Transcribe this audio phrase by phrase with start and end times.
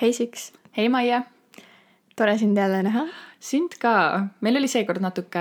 [0.00, 1.22] hei Siks, hei Maie,
[2.16, 3.06] tore sind jälle näha.
[3.40, 5.40] sind ka, meil oli seekord natuke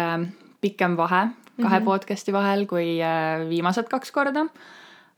[0.62, 1.28] pikem vahe
[1.62, 1.86] kahe mm -hmm.
[1.86, 4.46] podcast'i vahel kui äh, viimased kaks korda.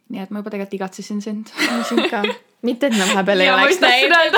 [0.09, 1.47] nii et ma juba tegelikult igatsesin sind.
[1.89, 2.23] sind ka,
[2.61, 4.35] mitte et me vahepeal ei oleks näinud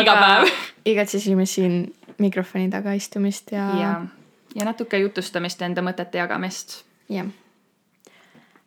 [0.00, 0.48] iga päev.
[0.84, 3.68] igatsesime siin mikrofoni taga istumist ja.
[3.80, 4.06] ja,
[4.54, 6.84] ja natuke jutustamist, enda mõtete jagamist.
[7.08, 7.26] jah.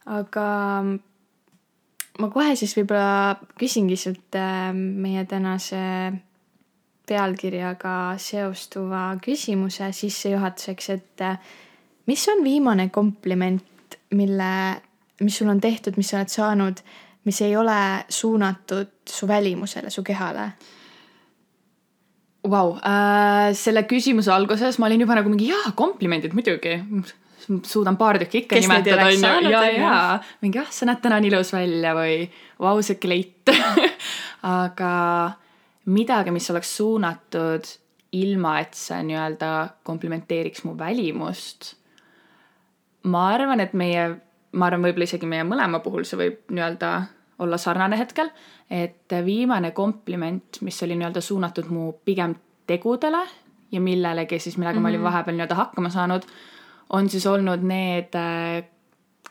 [0.06, 0.48] aga
[2.20, 5.82] ma kohe siis võib-olla küsingi sult äh, meie tänase
[7.06, 11.40] pealkirjaga seostuva küsimuse sissejuhatuseks, et äh,
[12.10, 14.54] mis on viimane kompliment, mille,
[15.22, 16.82] mis sul on tehtud, mis sa oled saanud,
[17.26, 17.78] mis ei ole
[18.10, 20.50] suunatud su välimusele, su kehale?
[22.46, 26.78] Vau, äh, selle küsimuse alguses ma olin juba nagu mingi jaa, komplimendid muidugi.
[27.64, 29.50] Suudan paar tükki ikka Kes nimetada, onju.
[29.52, 32.20] ja, ja mingi ah, sa näed täna nii ilus välja või
[32.60, 33.52] vau, see kleit
[34.62, 34.92] aga
[35.86, 37.72] midagi, mis oleks suunatud
[38.16, 39.52] ilma, et see nii-öelda
[39.84, 41.76] komplimenteeriks mu välimust
[43.12, 44.08] ma arvan, et meie,
[44.56, 46.92] ma arvan, võib-olla isegi meie mõlema puhul see võib nii-öelda
[47.44, 48.30] olla sarnane hetkel,
[48.72, 52.36] et viimane kompliment, mis oli nii-öelda suunatud mu pigem
[52.68, 53.22] tegudele
[53.72, 54.82] ja millelegi siis, millega mm -hmm.
[54.84, 55.08] ma olin Mhm.
[55.10, 56.24] vahepeal nii-öelda hakkama saanud,
[56.90, 58.64] on siis olnud need äh,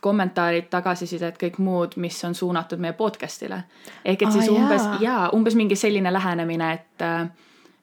[0.00, 3.62] kommentaarid, tagasisidet, kõik muud, mis on suunatud meie podcast'ile.
[4.05, 4.98] ehk et siis Aa, umbes jaa.
[5.00, 7.28] jaa, umbes mingi selline lähenemine, et äh,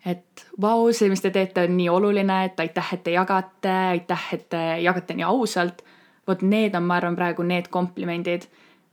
[0.05, 4.27] et vau, see, mis te teete, on nii oluline, et aitäh, et te jagate, aitäh,
[4.33, 5.83] et te jagate nii ausalt.
[6.27, 8.45] vot need on, ma arvan, praegu need komplimendid,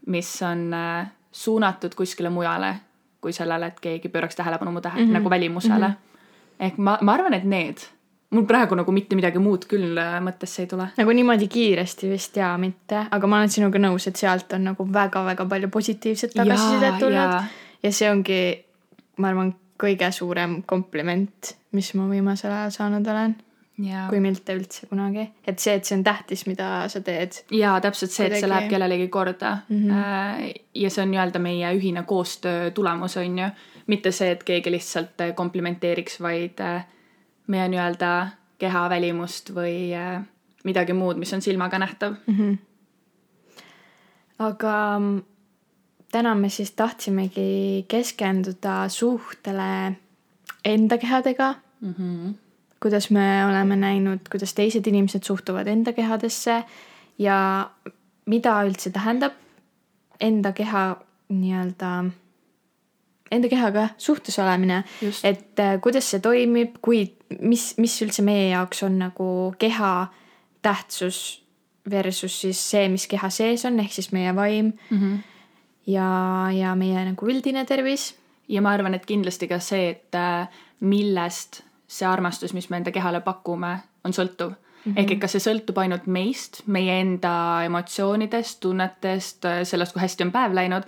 [0.06, 2.74] mis on äh, suunatud kuskile mujale
[3.20, 5.12] kui sellele, et keegi pööraks tähelepanu mu tähe- mm, -hmm.
[5.12, 5.94] nagu välimusele mm.
[5.94, 6.64] -hmm.
[6.66, 7.78] ehk ma, ma arvan, et need.
[8.30, 10.90] Mul praegu nagu mitte midagi muud küll äh, mõttesse ei tule.
[10.98, 14.88] nagu niimoodi kiiresti vist jaa, mitte, aga ma olen sinuga nõus, et sealt on nagu
[14.92, 17.42] väga-väga palju positiivset tagasisidet tulnud ja.
[17.82, 18.40] ja see ongi,
[19.22, 23.36] ma arvan, kõige suurem kompliment, mis ma viimasel ajal saanud olen,
[23.86, 25.28] ja, kui mitte üldse kunagi.
[25.46, 27.40] et see, et see on tähtis, mida sa teed.
[27.54, 29.88] ja täpselt see, et see läheb kellelegi korda mm.
[29.88, 30.52] -hmm.
[30.74, 33.48] ja see on nii-öelda meie ühine koostöö tulemus, on ju.
[33.86, 36.84] mitte see, et keegi lihtsalt äh, komplimenteeriks, vaid äh,
[37.48, 38.12] meie nii-öelda
[38.58, 40.22] keha välimust või äh,
[40.64, 42.16] midagi muud, mis on silmaga nähtav.
[42.26, 42.34] mm.
[42.34, 42.58] -hmm.
[44.38, 45.00] aga
[46.12, 49.96] täna me siis tahtsimegi keskenduda suhtele
[50.64, 52.34] enda kehadega Mm -hmm.
[52.80, 56.64] kuidas me oleme näinud, kuidas teised inimesed suhtuvad enda kehadesse
[57.18, 57.70] ja
[58.26, 59.32] mida üldse tähendab
[60.20, 60.96] enda keha
[61.28, 62.10] nii-öelda,
[63.30, 64.84] enda kehaga suhtes olemine.
[65.24, 69.28] Et äh, kuidas see toimib, kui, mis, mis üldse meie jaoks on nagu
[69.58, 69.92] keha
[70.62, 71.42] tähtsus
[71.90, 75.18] versus siis see, mis keha sees on, ehk siis meie vaim Mm -hmm.
[75.86, 76.08] ja,
[76.52, 78.14] ja meie nagu üldine tervis.
[78.48, 80.48] ja ma arvan, et kindlasti ka see, et äh,
[80.80, 84.54] millest see armastus, mis me enda kehale pakume, on sõltuv mm.
[84.92, 84.92] -hmm.
[84.96, 90.32] ehk et kas see sõltub ainult meist, meie enda emotsioonidest, tunnetest, sellest, kui hästi on
[90.32, 90.82] päev läinud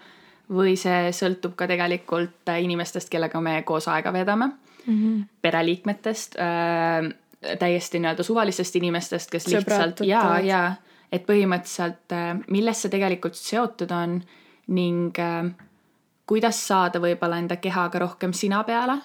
[0.50, 4.50] või see sõltub ka tegelikult äh, inimestest, kellega me koos aega veedame
[4.86, 5.24] Mm -hmm.
[5.42, 7.10] pereliikmetest äh,,
[7.58, 10.74] täiesti nii-öelda suvalistest inimestest, kes lihtsalt ja, ja
[11.12, 14.20] et põhimõtteliselt äh, millest see tegelikult seotud on
[14.76, 15.50] ning äh,
[16.30, 19.00] kuidas saada võib-olla enda kehaga rohkem sina peale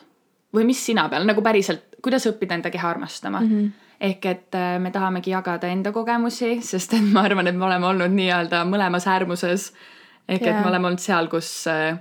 [0.55, 3.51] või mis sina peale, nagu päriselt, kuidas õppida enda keha armastama mm.
[3.51, 3.71] -hmm.
[4.09, 7.87] ehk et äh, me tahamegi jagada enda kogemusi, sest et ma arvan, et me oleme
[7.93, 9.71] olnud nii-öelda mõlemas äärmuses.
[10.27, 10.57] ehk yeah.
[10.57, 11.97] Et me oleme olnud seal, kus äh,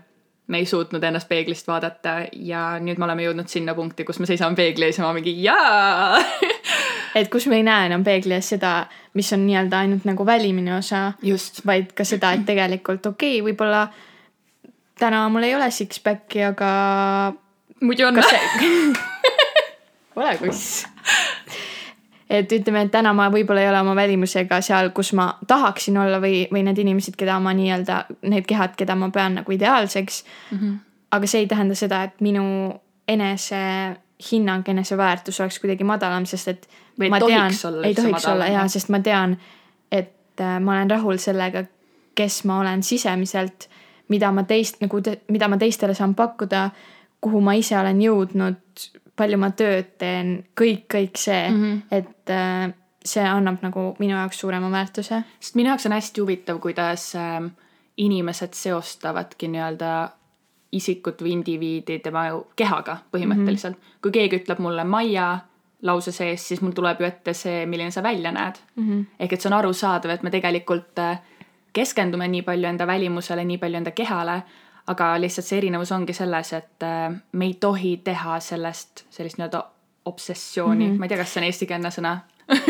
[0.47, 4.28] me ei suutnud ennast peeglist vaadata ja nüüd me oleme jõudnud sinna punkti, kus me
[4.28, 6.21] seisame peegli ees ja ma mingi jaa!
[7.19, 8.75] Et kus me ei näe enam peegli ees seda,
[9.15, 11.12] mis on nii-öelda ainult nagu välimine osa
[11.66, 13.87] vaid ka seda, et tegelikult okei okay,, võib-olla
[14.99, 16.71] täna mul ei ole six-pack'i, aga
[17.81, 18.19] muidu on.
[20.15, 20.84] Ole kuss.
[22.31, 26.21] Et ütleme, et täna ma võib-olla ei ole oma välimusega seal, kus ma tahaksin olla
[26.23, 30.59] või, või need inimesed, keda ma nii-öelda, need kehad, keda ma pean nagu ideaalseks mm.
[30.59, 30.79] -hmm.
[31.19, 32.47] aga see ei tähenda seda, et minu
[33.09, 36.69] enesehinnang, eneseväärtus oleks kuidagi madalam, sest et
[37.01, 39.39] ei ma tohiks tean, olla ei tohiks madalam, olla jaa, sest ma tean,
[39.93, 41.65] et äh, ma olen rahul sellega,
[42.15, 43.69] kes ma olen sisemiselt,
[44.09, 46.71] mida ma teist nagu, mida ma teistele saan pakkuda,
[47.21, 48.60] kuhu ma ise olen jõudnud,
[49.16, 51.63] palju ma tööd teen, kõik, kõik see mm.
[51.63, 51.83] -hmm.
[51.91, 52.72] et äh,
[53.04, 55.22] see annab nagu minu jaoks suurema väärtuse.
[55.41, 57.47] sest minu jaoks on hästi huvitav, kuidas ähm,
[57.97, 59.94] inimesed seostavadki nii-öelda
[60.74, 62.24] isikut või indiviidi tema
[62.56, 63.82] kehaga põhimõtteliselt mm.
[63.82, 64.00] -hmm.
[64.03, 65.38] kui keegi ütleb mulle Maia
[65.82, 68.88] lause sees, siis mul tuleb ju ette see, milline sa välja näed mm.
[68.88, 69.04] -hmm.
[69.18, 71.21] ehk et see on arusaadav, et me tegelikult äh,
[71.72, 74.42] keskendume nii palju enda välimusele, nii palju enda kehale,
[74.86, 79.65] aga lihtsalt see erinevus ongi selles, et äh, me ei tohi teha sellest sellist nii-öelda
[80.04, 80.84] obsessiooni.
[80.84, 80.98] Mm, -hmm.
[80.98, 82.15] ma ei tea, kas see on eestikeelne sõna.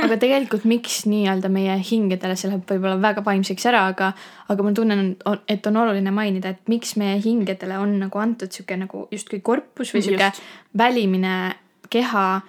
[0.05, 4.13] Aga tegelikult miks nii-öelda meie hingedele, see läheb võib-olla väga vaimseks ära, aga,
[4.49, 5.17] aga ma tunnen,
[5.51, 9.91] et on oluline mainida, et miks meie hingedele on nagu antud sihuke nagu justkui korpus
[9.95, 10.31] või sihuke
[10.79, 11.35] välimine
[11.91, 12.41] keha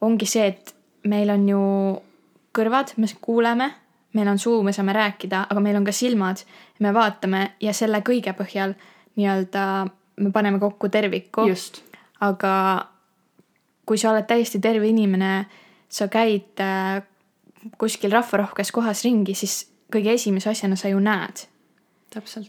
[0.00, 0.74] ongi see, et
[1.06, 1.62] meil on ju
[2.54, 3.70] kõrvad, me kuuleme,
[4.14, 6.42] meil on suu, me saame rääkida, aga meil on ka silmad,
[6.82, 8.74] me vaatame ja selle kõige põhjal
[9.14, 9.64] nii-öelda
[10.16, 11.46] me paneme kokku terviku.
[12.20, 12.54] aga
[13.86, 15.44] kui sa oled täiesti terve inimene
[15.88, 17.02] sa käid äh,
[17.78, 21.46] kuskil rahvarohkes kohas ringi, siis kõige esimese asjana sa ju näed.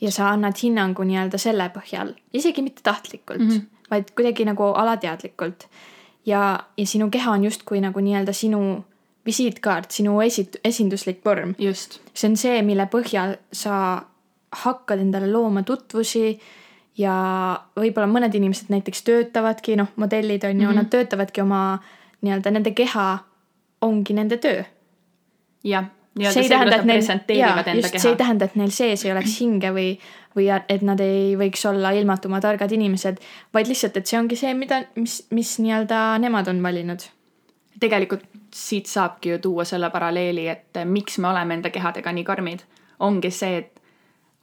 [0.01, 3.87] ja sa annad hinnangu nii-öelda selle põhjal, isegi mitte tahtlikult mm, -hmm.
[3.89, 5.67] vaid kuidagi nagu alateadlikult.
[6.25, 8.85] ja, ja sinu keha on justkui nagu nii-öelda sinu
[9.25, 11.55] visiitkaart, sinu esit-, esinduslik vorm.
[12.13, 14.01] see on see, mille põhjal sa
[14.51, 16.39] hakkad endale looma tutvusi
[16.97, 17.15] ja
[17.75, 20.75] võib-olla mõned inimesed näiteks töötavadki, noh, modellid on ju mm, -hmm.
[20.75, 21.61] nad töötavadki oma
[22.21, 23.07] nii-öelda nende keha
[23.81, 24.63] ongi nende töö.
[25.63, 28.01] jah, nii-öelda see, kuidas nad presenteerivad enda keha.
[28.01, 29.89] see ei tähenda, et neil sees ei oleks hinge või,
[30.37, 33.19] või et nad ei võiks olla ilmatuma targad inimesed,
[33.53, 37.09] vaid lihtsalt, et see ongi see, mida, mis, mis nii-öelda nemad on valinud.
[37.79, 38.23] tegelikult
[38.55, 42.59] siit saabki ju tuua selle paralleeli, et miks me oleme enda kehadega nii karmid.
[42.99, 43.74] ongi see, et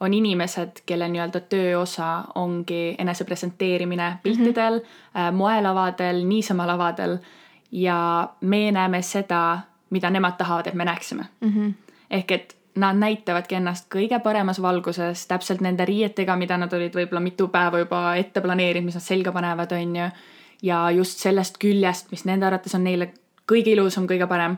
[0.03, 5.31] on inimesed, kelle nii-öelda tööosa ongi enese presenteerimine piltidel mm, -hmm.
[5.39, 7.17] moelavadel, niisama lavadel
[7.71, 9.59] ja me näeme seda,
[9.89, 11.49] mida nemad tahavad, et me näeksime mm.
[11.49, 11.73] -hmm.
[12.09, 17.21] ehk et nad näitavadki ennast kõige paremas valguses, täpselt nende riietega, mida nad olid võib-olla
[17.21, 20.07] mitu päeva juba ette planeerinud, mis nad selga panevad, on ju.
[20.61, 23.11] ja just sellest küljest, mis nende arvates on neile
[23.51, 24.57] kõige ilusam, kõige parem.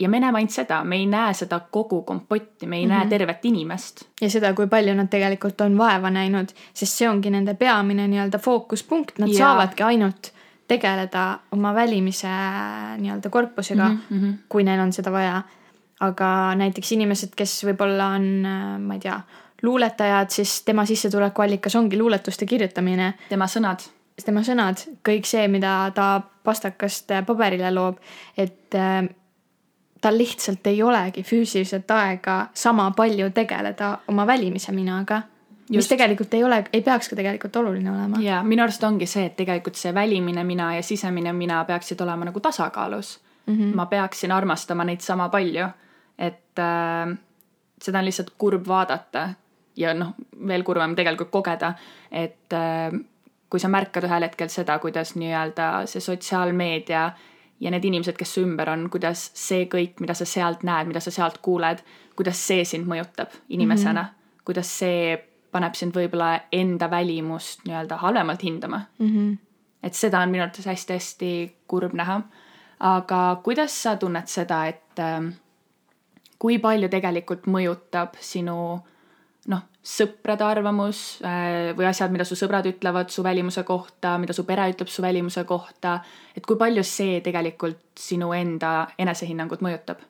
[0.00, 2.94] Ja me näeme ainult seda, me ei näe seda kogu kompotti, me ei mm -hmm.
[2.94, 3.08] näe mhm.
[3.08, 4.02] tervet inimest.
[4.20, 8.38] ja seda, kui palju nad tegelikult on vaeva näinud, sest see ongi nende peamine nii-öelda
[8.38, 9.38] fookuspunkt, nad ja.
[9.38, 10.32] saavadki ainult
[10.68, 12.28] tegeleda oma välimise
[12.98, 14.32] nii-öelda korpusega mm, -hmm.
[14.48, 15.42] kui neil on seda vaja.
[16.00, 18.24] aga näiteks inimesed, kes võib-olla on,
[18.78, 19.20] ma ei tea,
[19.62, 23.14] luuletajad, siis tema sissetulekuallikas ongi luuletuste kirjutamine.
[23.28, 23.80] tema sõnad.
[24.24, 24.76] tema sõnad,
[25.08, 27.96] kõik see, mida ta pastakast paberile loob,
[28.36, 28.74] et
[30.00, 35.22] tal lihtsalt ei olegi füüsiliselt aega sama palju tegeleda oma välimise minaga
[35.70, 38.20] mis tegelikult ei ole, ei peaks ka tegelikult oluline olema.
[38.22, 42.28] ja minu arust ongi see, et tegelikult see välimine mina ja sisemine mina peaksid olema
[42.28, 43.54] nagu tasakaalus mm.
[43.54, 43.74] -hmm.
[43.74, 45.68] ma peaksin armastama neid sama palju,
[46.18, 47.18] et äh,
[47.82, 49.28] seda on lihtsalt kurb vaadata
[49.76, 50.14] ja noh,
[50.48, 51.74] veel kurvem tegelikult kogeda,
[52.10, 53.00] et äh,
[53.50, 57.10] kui sa märkad ühel hetkel seda, kuidas nii-öelda see sotsiaalmeedia
[57.60, 61.00] ja need inimesed, kes su ümber on, kuidas see kõik, mida sa sealt näed, mida
[61.00, 61.80] sa sealt kuuled,
[62.16, 64.44] kuidas see sind mõjutab inimesena mm, -hmm.
[64.44, 65.16] kuidas see
[65.52, 69.06] paneb sind võib-olla enda välimust nii-öelda halvemalt hindama mm.
[69.06, 69.36] -hmm.
[69.82, 72.20] et seda on minu arvates hästi-hästi kurb näha.
[72.80, 75.32] aga kuidas sa tunned seda, et äh,
[76.38, 78.80] kui palju tegelikult mõjutab sinu
[79.46, 84.44] noh, sõprade arvamus äh, või asjad, mida su sõbrad ütlevad su välimuse kohta, mida su
[84.48, 86.00] pere ütleb su välimuse kohta,
[86.36, 90.02] et kui palju see tegelikult sinu enda enesehinnangut mõjutab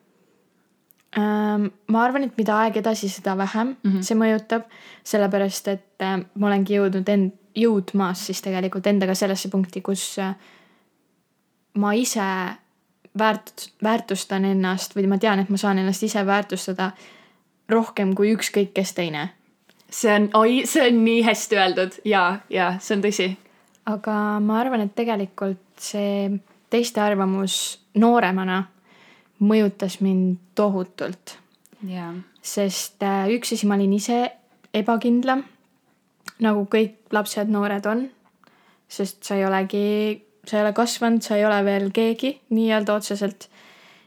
[1.17, 4.03] Ähm, ma arvan, et mida aeg edasi, seda vähem mm -hmm.
[4.05, 4.67] see mõjutab,
[5.05, 10.35] sellepärast et äh, ma olengi jõudnud end, jõudmas siis tegelikult endaga sellesse punkti, kus äh,
[11.75, 12.27] ma ise
[13.19, 16.91] väärt-, väärtustan ennast või ma tean, et ma saan ennast ise väärtustada
[17.73, 19.31] rohkem kui ükskõik kes teine.
[19.91, 23.29] see on, oi, see on nii hästi öeldud ja, ja see on tõsi.
[23.87, 26.31] aga ma arvan, et tegelikult see
[26.71, 28.65] teiste arvamus nooremana
[29.41, 31.37] mõjutas mind tohutult
[31.87, 32.15] yeah..
[32.43, 34.25] sest äh, üks asi, ma olin ise
[34.77, 35.45] ebakindlam,
[36.45, 38.07] nagu kõik lapsed, noored on.
[38.89, 43.49] sest sa ei olegi, sa ei ole kasvanud, sa ei ole veel keegi nii-öelda otseselt.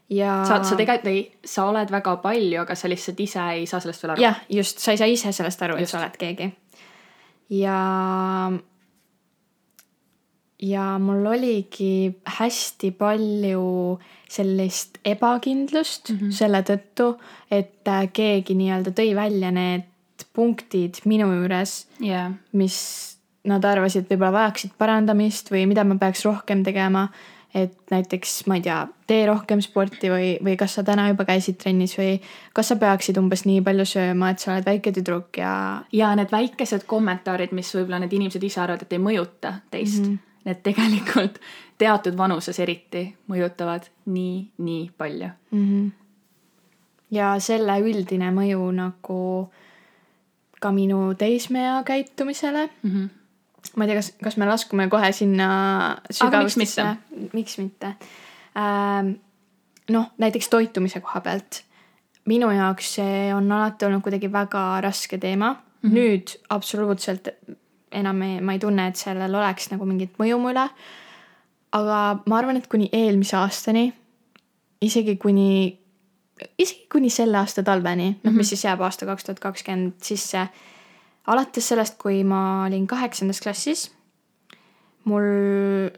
[0.09, 0.39] Ja.
[0.47, 4.03] sa, sa tegelikult ei, sa oled väga palju, aga sa lihtsalt ise ei saa sellest
[4.03, 4.25] veel aru.
[4.25, 6.51] jah, just, sa ei saa ise sellest aru, et sa oled keegi.
[7.59, 7.79] ja
[10.59, 13.99] ja mul oligi hästi palju
[14.29, 16.31] sellist ebakindlust mm -hmm.
[16.31, 17.13] selle tõttu,
[17.51, 19.87] et äh, keegi nii-öelda tõi välja need
[20.33, 22.75] punktid minu juures yeah., mis
[23.47, 27.07] nad arvasid, võib-olla vajaksid parandamist või mida ma peaks rohkem tegema.
[27.53, 28.77] Et näiteks, ma ei tea,
[29.09, 32.19] tee rohkem sporti või, või kas sa täna juba käisid trennis või
[32.53, 35.51] kas sa peaksid umbes nii palju sööma, et sa oled väike tüdruk ja.
[35.91, 40.09] ja need väikesed kommentaarid, mis võib-olla need inimesed ise arvavad, et ei mõjuta teist mm.
[40.09, 41.39] -hmm need tegelikult
[41.79, 45.65] teatud vanuses eriti mõjutavad nii, nii palju mm.
[45.65, 45.91] -hmm.
[47.11, 49.21] ja selle üldine mõju nagu
[50.59, 52.91] ka minu teismeea käitumisele mm.
[52.91, 53.09] -hmm.
[53.75, 55.49] Ma ei tea, kas, kas me laskume kohe sinna
[56.11, 56.85] sügavustesse,
[57.33, 57.93] miks mitte
[58.57, 59.15] ähm,.
[59.89, 61.63] noh, näiteks toitumise koha pealt.
[62.29, 65.89] minu jaoks see on alati olnud kuidagi väga raske teema mm.
[65.89, 65.93] -hmm.
[65.93, 67.27] nüüd absoluutselt
[67.91, 70.69] enam ei, ma ei tunne, et sellel oleks nagu mingit mõju mu üle.
[71.71, 73.93] aga ma arvan, et kuni eelmise aastani,
[74.81, 75.77] isegi kuni
[76.59, 79.93] isegi kuni selle aasta talveni, noh mm -hmm., mis siis jääb aasta kaks tuhat kakskümmend
[80.01, 80.47] sisse.
[81.29, 83.87] Alates sellest, kui ma olin kaheksandas klassis,
[85.09, 85.89] mul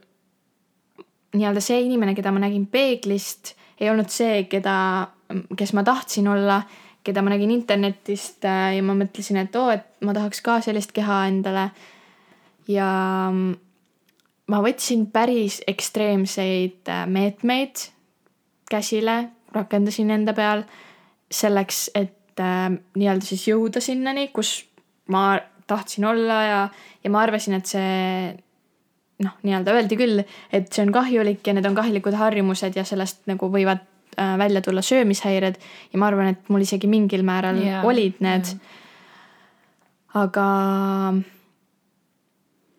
[1.31, 4.75] nii-öelda see inimene, keda ma nägin peeglist, ei olnud see, keda,
[5.57, 6.61] kes ma tahtsin olla,
[7.03, 10.93] keda ma nägin internetist äh, ja ma mõtlesin, et oo, et ma tahaks ka sellist
[10.95, 11.71] keha endale.
[12.69, 12.87] ja
[14.51, 17.87] ma võtsin päris ekstreemseid äh, meetmeid
[18.71, 20.63] käsile rakendasin enda peal
[21.31, 24.59] selleks, et äh, nii-öelda siis jõuda sinnani, kus
[25.11, 25.25] ma
[25.67, 26.61] tahtsin olla ja,
[27.03, 28.31] ja ma arvasin, et see
[29.21, 33.23] noh, nii-öelda öeldi küll, et see on kahjulik ja need on kahjulikud harjumused ja sellest
[33.29, 33.83] nagu võivad
[34.17, 35.59] äh, välja tulla söömishäired
[35.93, 37.85] ja ma arvan, et mul isegi mingil määral yeah.
[37.85, 38.73] olid need yeah..
[40.23, 40.47] aga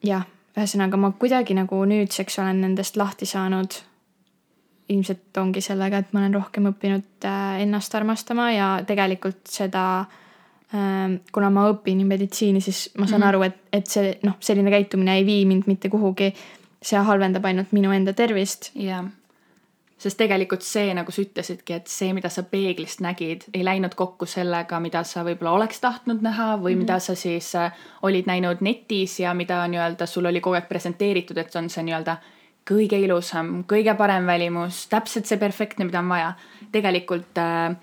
[0.06, 0.26] jah,
[0.58, 3.78] ühesõnaga ma kuidagi nagu nüüdseks olen nendest lahti saanud
[4.92, 10.21] ilmselt ongi sellega, et ma olen rohkem õppinud äh, ennast armastama ja tegelikult seda ähm,
[11.32, 13.28] kuna ma õpin meditsiini, siis ma saan mm -hmm.
[13.28, 16.34] aru, et, et see noh, selline käitumine ei vii mind mitte kuhugi.
[16.82, 18.70] see halvendab ainult minu enda tervist.
[18.74, 19.04] jah,
[20.02, 24.26] sest tegelikult see, nagu sa ütlesidki, et see, mida sa peeglist nägid, ei läinud kokku
[24.26, 26.78] sellega, mida sa võib-olla oleks tahtnud näha või mm -hmm.
[26.78, 31.38] mida sa siis äh, olid näinud netis ja mida nii-öelda sul oli kogu aeg presenteeritud,
[31.38, 32.16] et on see nii-öelda
[32.70, 36.32] kõige ilusam, kõige parem välimus, täpselt see perfektne, mida on vaja.
[36.72, 37.76] tegelikult äh,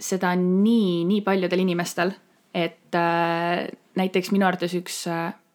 [0.00, 2.12] seda nii, nii paljudel inimestel,
[2.54, 3.66] et äh,
[3.96, 5.04] näiteks minu arvates üks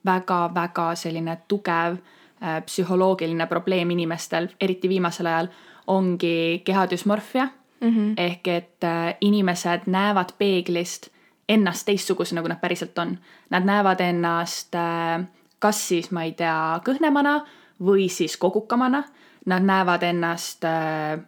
[0.05, 5.49] väga-väga äh, selline tugev äh, psühholoogiline probleem inimestel, eriti viimasel ajal,
[5.87, 7.47] ongi kehadüsmorfia
[7.81, 7.89] mm.
[7.89, 8.13] -hmm.
[8.17, 11.09] ehk et äh, inimesed näevad peeglist
[11.49, 13.17] ennast teistsugusena, kui nad päriselt on.
[13.49, 15.25] Nad näevad ennast äh,
[15.59, 17.39] kas siis, ma ei tea, kõhnemana
[17.81, 19.03] või siis kogukamana.
[19.45, 21.19] Nad näevad ennast äh,,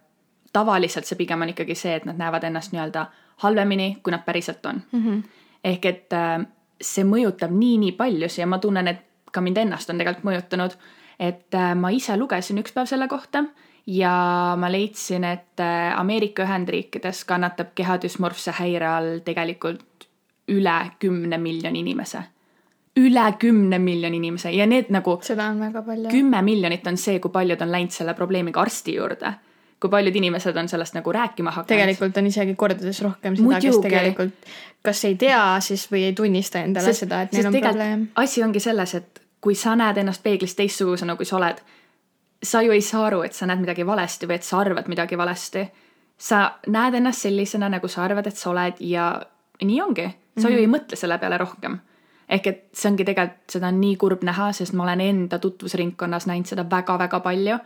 [0.58, 3.06] tavaliselt see pigem on ikkagi see, et nad näevad ennast nii-öelda
[3.44, 5.04] halvemini, kui nad päriselt on mm.
[5.04, 5.22] -hmm.
[5.64, 6.46] ehk et äh,
[6.80, 10.78] see mõjutab nii-nii paljusid ja ma tunnen, et ka mind ennast on tegelikult mõjutanud.
[11.18, 13.44] et äh, ma ise lugesin üks päev selle kohta
[13.86, 20.08] ja ma leidsin, et äh, Ameerika Ühendriikides kannatab kehadüsmorfse häire all tegelikult
[20.48, 22.22] üle kümne miljoni inimese
[22.98, 25.18] üle kümne miljoni inimese ja need nagu.
[25.22, 26.10] seda on väga palju.
[26.10, 29.32] kümme miljonit on see, kui paljud on läinud selle probleemiga arsti juurde.
[29.80, 31.68] Kui paljud inimesed on sellest nagu rääkima hakanud.
[31.68, 34.48] tegelikult on isegi kordades rohkem seda, kes tegelikult
[34.82, 38.06] kas ei tea siis või ei tunnista endale sest, seda, et neil on probleem.
[38.14, 41.60] asi ongi selles, et kui sa näed ennast peeglis teistsugusena, kui sa oled,
[42.42, 45.18] sa ju ei saa aru, et sa näed midagi valesti või et sa arvad midagi
[45.18, 45.68] valesti.
[46.18, 49.20] sa näed ennast sellisena, nagu sa arvad, et sa oled ja
[49.62, 50.02] nii ongi.
[50.06, 50.52] sa mm -hmm.
[50.52, 51.78] ju ei mõtle selle peale rohkem
[52.28, 56.26] ehk et see ongi tegelikult, seda on nii kurb näha, sest ma olen enda tutvusringkonnas
[56.26, 57.58] näinud seda väga-väga palju.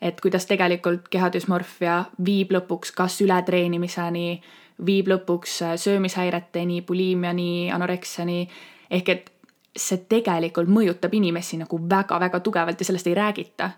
[0.00, 4.40] Et kuidas tegelikult kehadüsmorfia viib lõpuks kas ületreenimiseni,
[4.86, 8.48] viib lõpuks äh, söömishäireteni, buliimiani, anoreksiani.
[8.90, 9.32] ehk et
[9.76, 13.70] see tegelikult mõjutab inimesi nagu väga-väga tugevalt ja sellest ei räägita.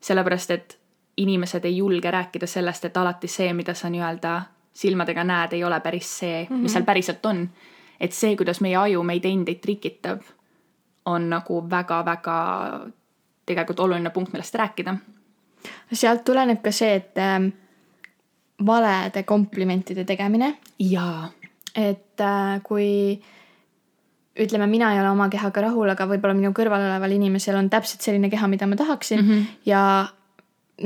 [0.00, 0.78] sellepärast, et
[1.16, 5.80] inimesed ei julge rääkida sellest, et alati see, mida sa nii-öelda silmadega näed, ei ole
[5.80, 6.68] päris see, mis mm -hmm.
[6.68, 7.48] seal päriselt on
[8.00, 10.24] et see, kuidas meie aju meid endeid trikitab,
[11.10, 12.36] on nagu väga-väga
[13.48, 14.96] tegelikult oluline punkt, millest rääkida.
[15.92, 17.50] Sealt tuleneb ka see, et äh,
[18.66, 20.54] valede komplimentide tegemine.
[20.78, 21.30] jaa.
[21.74, 23.20] et äh, kui
[24.40, 28.02] ütleme, mina ei ole oma kehaga rahul, aga võib-olla minu kõrval oleval inimesel on täpselt
[28.06, 29.44] selline keha, mida ma tahaksin mm -hmm.
[29.66, 29.82] ja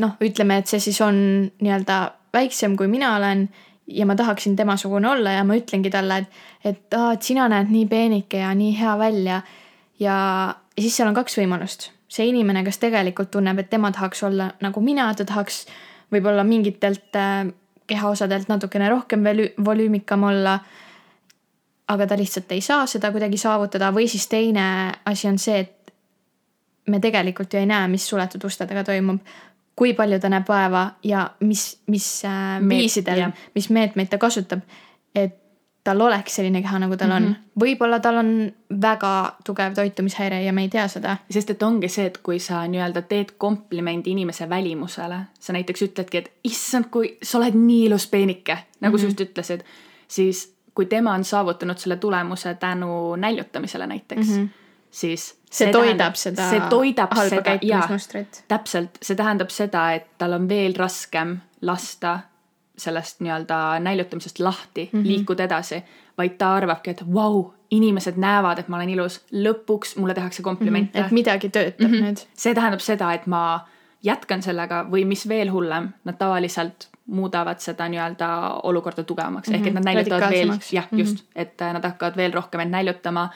[0.01, 1.15] noh, ütleme, et see siis on
[1.61, 1.99] nii-öelda
[2.35, 3.49] väiksem, kui mina olen
[3.87, 6.29] ja ma tahaksin temasugune olla ja ma ütlengi talle, et,
[6.65, 9.43] et aa, et sina näed nii peenike ja nii hea välja.
[10.01, 10.17] ja,
[10.77, 11.91] ja siis seal on kaks võimalust.
[12.15, 15.65] See inimene, kes tegelikult tunneb, et tema tahaks olla nagu mina, ta tahaks
[16.15, 17.47] võib-olla mingitelt äh,
[17.91, 20.59] kehaosadelt natukene rohkem volü-, volüümikam olla.
[21.89, 25.93] aga ta lihtsalt ei saa seda kuidagi saavutada või siis teine asi on see, et
[26.89, 29.21] me tegelikult ju ei näe, mis suletud uste taga toimub
[29.77, 34.63] kui palju ta näeb vaeva ja mis, mis äh, viisidel, mis meetmeid ta kasutab,
[35.15, 35.44] et
[35.85, 37.17] tal oleks selline keha, nagu tal mm -hmm.
[37.17, 37.23] on.
[37.23, 37.61] Mhm.
[37.61, 41.17] võib-olla tal on väga tugev toitumishäire ja me ei tea seda.
[41.31, 46.17] sest et ongi see, et kui sa nii-öelda teed komplimendi inimese välimusele, sa näiteks ütledki,
[46.17, 49.01] et issand, kui sa oled nii ilus peenike, nagu mm -hmm.
[49.01, 49.61] sa just ütlesid,
[50.09, 54.49] siis kui tema on saavutanud selle tulemuse tänu näljutamisele näiteks mm, -hmm.
[54.91, 58.45] siis see toidab seda see toidab halba käitumismustrit.
[58.49, 62.19] täpselt, see tähendab seda, et tal on veel raskem lasta
[62.77, 65.07] sellest nii-öelda näljutamisest lahti mm, -hmm.
[65.07, 65.83] liikuda edasi,
[66.19, 70.43] vaid ta arvabki, et vau wow,, inimesed näevad, et ma olen ilus, lõpuks mulle tehakse
[70.43, 72.05] komplimente et midagi töötab Mhm.
[72.05, 72.27] nüüd.
[72.35, 73.67] see tähendab seda, et ma
[74.03, 78.29] jätkan sellega või mis veel hullem, nad tavaliselt muudavad seda nii-öelda
[78.63, 79.59] olukorda tugevamaks mm, -hmm.
[79.59, 83.31] ehk et nad näljutavad veel, jah, just, et äh, nad hakkavad veel rohkem end näljutama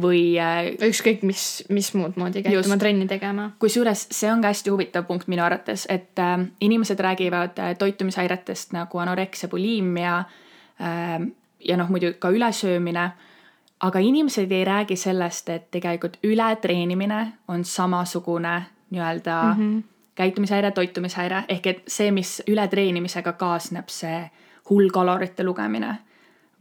[0.00, 2.78] või äh, ükskõik mis, mis muud moodi käituma, Just.
[2.78, 3.50] trenni tegema.
[3.58, 8.74] kusjuures see on ka hästi huvitav punkt minu arvates, et äh, inimesed räägivad äh, toitumishäiretest
[8.74, 11.20] nagu anoreksia, bulimia äh,
[11.64, 13.10] ja noh, muidu ka ülesöömine.
[13.80, 19.82] aga inimesed ei räägi sellest, et tegelikult ületreenimine on samasugune nii-öelda mm -hmm.
[20.14, 24.30] käitumishäire, toitumishäire ehk et see, mis ületreenimisega kaasneb, see
[24.70, 25.98] hull kalorite lugemine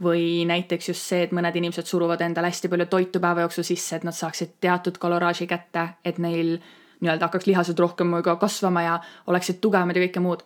[0.02, 3.96] või näiteks just see, et mõned inimesed suruvad endale hästi palju toitu päeva jooksul sisse,
[3.96, 6.58] et nad saaksid teatud kaloraaži kätte, et neil
[7.04, 10.44] nii-öelda hakkaks lihased rohkem ka kasvama ja oleksid tugevamad ja kõike muud.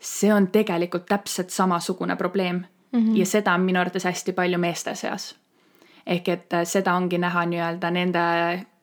[0.00, 3.16] see on tegelikult täpselt samasugune probleem mm -hmm.
[3.18, 5.36] ja seda on minu arvates hästi palju meeste seas.
[6.06, 8.20] ehk et äh, seda ongi näha nii-öelda nende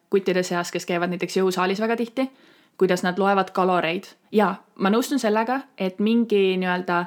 [0.09, 2.29] kuttide seas, kes käivad näiteks jõusaalis väga tihti,
[2.77, 7.05] kuidas nad loevad kaloreid ja ma nõustun sellega, et mingi nii-öelda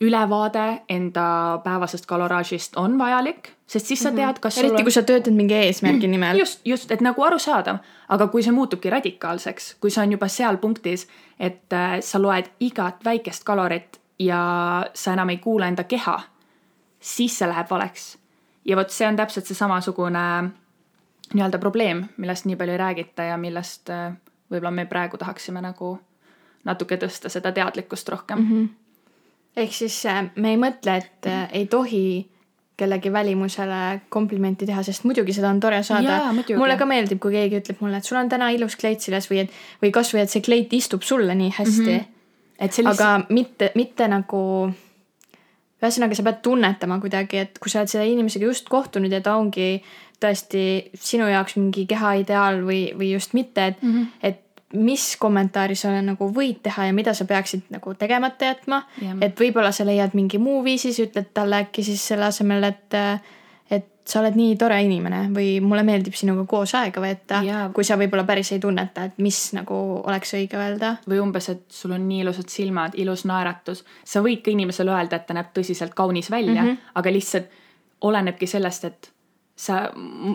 [0.00, 4.94] ülevaade enda päevasest kaloraažist on vajalik, sest siis sa tead, kas sul eriti on kui
[4.94, 6.38] sa töötad mingi eesmärgi nimel.
[6.38, 10.56] just, just, et nagu arusaadav, aga kui see muutubki radikaalseks, kui see on juba seal
[10.62, 11.06] punktis,
[11.38, 14.40] et äh, sa loed igat väikest kalorit ja
[14.94, 16.16] sa enam ei kuula enda keha,
[17.00, 18.16] siis see läheb valeks.
[18.64, 20.24] ja vot see on täpselt see samasugune
[21.34, 24.12] nii-öelda probleem, millest nii palju ei räägita ja millest äh,
[24.50, 25.98] võib-olla me praegu tahaksime nagu
[26.64, 28.50] natuke tõsta seda teadlikkust rohkem mm.
[28.50, 28.68] -hmm.
[29.60, 32.04] Ehk siis äh, me ei mõtle, et äh, ei tohi
[32.80, 37.60] kellegi välimusele komplimenti teha, sest muidugi seda on tore saada mulle ka meeldib, kui keegi
[37.60, 40.44] ütleb mulle, et sul on täna ilus kleit seljas või et, või kasvõi, et see
[40.44, 41.98] kleit istub sulle nii hästi mm.
[41.98, 42.54] -hmm.
[42.58, 44.42] et see lihtsalt, aga mitte, mitte nagu,
[45.82, 49.36] ühesõnaga sa pead tunnetama kuidagi, et kui sa oled selle inimesega just kohtunud ja ta
[49.36, 49.74] ongi
[50.20, 54.06] tõesti sinu jaoks mingi kehaideaal või, või just mitte, et mm, -hmm.
[54.22, 54.40] et
[54.72, 59.18] mis kommentaari sa nagu võid teha ja mida sa peaksid nagu tegemata jätma Jah.
[59.20, 62.98] et võib-olla sa leiad mingi muu viisi, sa ütled talle äkki siis selle asemel, et
[63.70, 67.86] et sa oled nii tore inimene või mulle meeldib sinuga koos aega veeta Jaa., kui
[67.86, 70.96] sa võib-olla päris ei tunneta, et mis nagu oleks õige öelda.
[71.08, 75.18] või umbes, et sul on nii ilusad silmad, ilus naeratus, sa võid ka inimesele öelda,
[75.18, 76.92] et ta näeb tõsiselt kaunis välja mm, -hmm.
[76.94, 77.58] aga lihtsalt
[78.00, 79.10] olenebki sellest, et
[79.60, 79.80] sa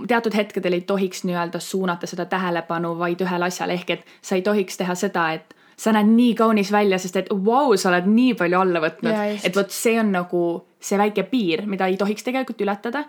[0.08, 4.44] teatud hetkedel ei tohiks nii-öelda suunata seda tähelepanu vaid ühele asjale, ehk et sa ei
[4.46, 8.36] tohiks teha seda, et sa näed nii kaunis välja, sest et vau, sa oled nii
[8.40, 10.44] palju alla võtnud et vot see on nagu
[10.80, 13.06] see väike piir, mida ei tohiks tegelikult ületada.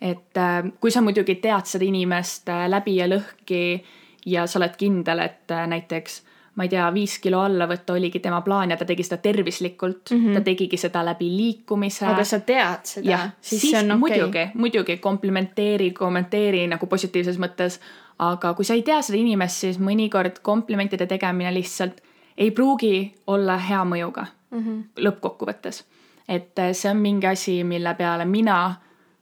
[0.00, 3.82] et äh, kui sa muidugi tead seda inimest äh, läbi ja lõhki
[4.26, 6.20] ja sa oled kindel, et äh, näiteks
[6.56, 10.10] ma ei tea, viis kilo alla võtta oligi tema plaan ja ta tegi seda tervislikult
[10.10, 10.34] mm, -hmm.
[10.34, 12.06] ta tegigi seda läbi liikumise.
[12.06, 17.80] aga sa tead seda siis, siis on okei muidugi, muidugi komplimenteeri, kommenteeri nagu positiivses mõttes.
[18.18, 22.00] aga kui sa ei tea seda inimest, siis mõnikord komplimentide tegemine lihtsalt
[22.36, 24.82] ei pruugi olla hea mõjuga mm -hmm.
[24.96, 25.84] lõppkokkuvõttes.
[26.28, 28.74] et äh, see on mingi asi, mille peale mina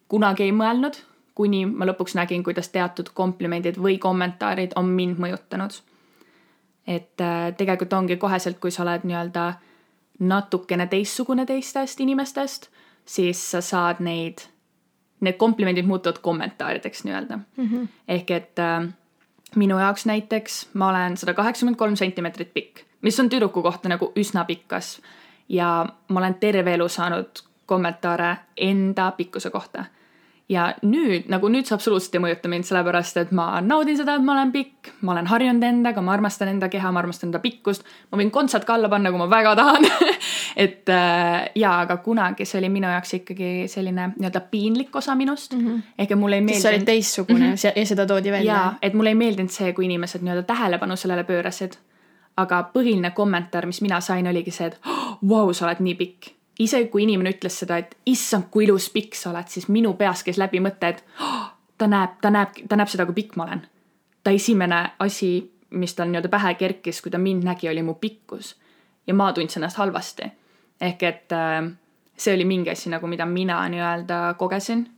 [0.09, 0.95] kunagi ei mõelnud,
[1.35, 5.83] kuni ma lõpuks nägin, kuidas teatud komplimendid või kommentaarid on mind mõjutanud
[6.87, 9.53] et äh, tegelikult ongi koheselt, kui sa oled nii-öelda
[10.19, 12.69] natukene teistsugune teistest inimestest,
[13.05, 14.45] siis sa saad neid,
[15.25, 17.69] need komplimendid muutuvad kommentaarideks nii-öelda mm.
[17.69, 17.89] -hmm.
[18.09, 18.89] ehk et äh,
[19.57, 24.13] minu jaoks näiteks ma olen sada kaheksakümmend kolm sentimeetrit pikk, mis on tüdruku kohta nagu
[24.17, 25.03] üsna pikk kasv
[25.49, 29.85] ja ma olen terve elu saanud kommentaare enda pikkuse kohta
[30.49, 34.25] ja nüüd nagu nüüd see absoluutselt ei mõjuta mind, sellepärast et ma naudin seda, et
[34.25, 37.87] ma olen pikk, ma olen harjunud endaga, ma armastan enda keha, ma armastan enda pikkust,
[38.13, 39.89] ma võin kontsad ka alla panna, kui ma väga tahan
[40.67, 45.57] et äh, jaa, aga kunagi see oli minu jaoks ikkagi selline nii-öelda piinlik osa minust
[45.57, 45.65] mm.
[45.65, 45.97] -hmm.
[45.99, 47.81] ehk et mulle ei siis sa olid meeldinud, teistsugune mm -hmm.
[47.81, 51.25] ja seda toodi välja jaa, et mulle ei meeldinud see, kui inimesed nii-öelda tähelepanu sellele
[51.25, 51.73] pöörasid.
[52.37, 54.81] aga põhiline kommentaar, mis mina sain, oligi see, et
[55.29, 59.17] vau, sa oled nii pikk isegi kui inimene ütles seda, et issand, kui ilus pikk
[59.19, 62.79] sa oled, siis minu peas käis läbi mõte, et oh, ta näeb, ta näeb, ta
[62.79, 63.65] näeb seda, kui pikk ma olen.
[64.25, 65.31] ta esimene asi,
[65.71, 68.57] mis tal nii-öelda pähe kerkis, kui ta mind nägi, oli mu pikkus.
[69.07, 70.31] ja ma tundsin ennast halvasti.
[70.81, 71.71] ehk et äh,
[72.17, 74.89] see oli mingi asi nagu, mida mina nii-öelda kogesin,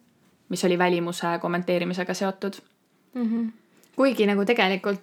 [0.49, 2.61] mis oli välimuse kommenteerimisega seotud.
[3.97, 5.01] kuigi nagu tegelikult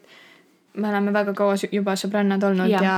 [0.74, 2.98] me oleme väga kaua juba sõbrannad olnud ja, ja,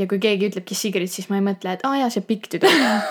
[0.00, 3.08] ja kui keegi ütlebki Sigrid, siis ma ei mõtle, et aa jaa, see pikk tüdruk.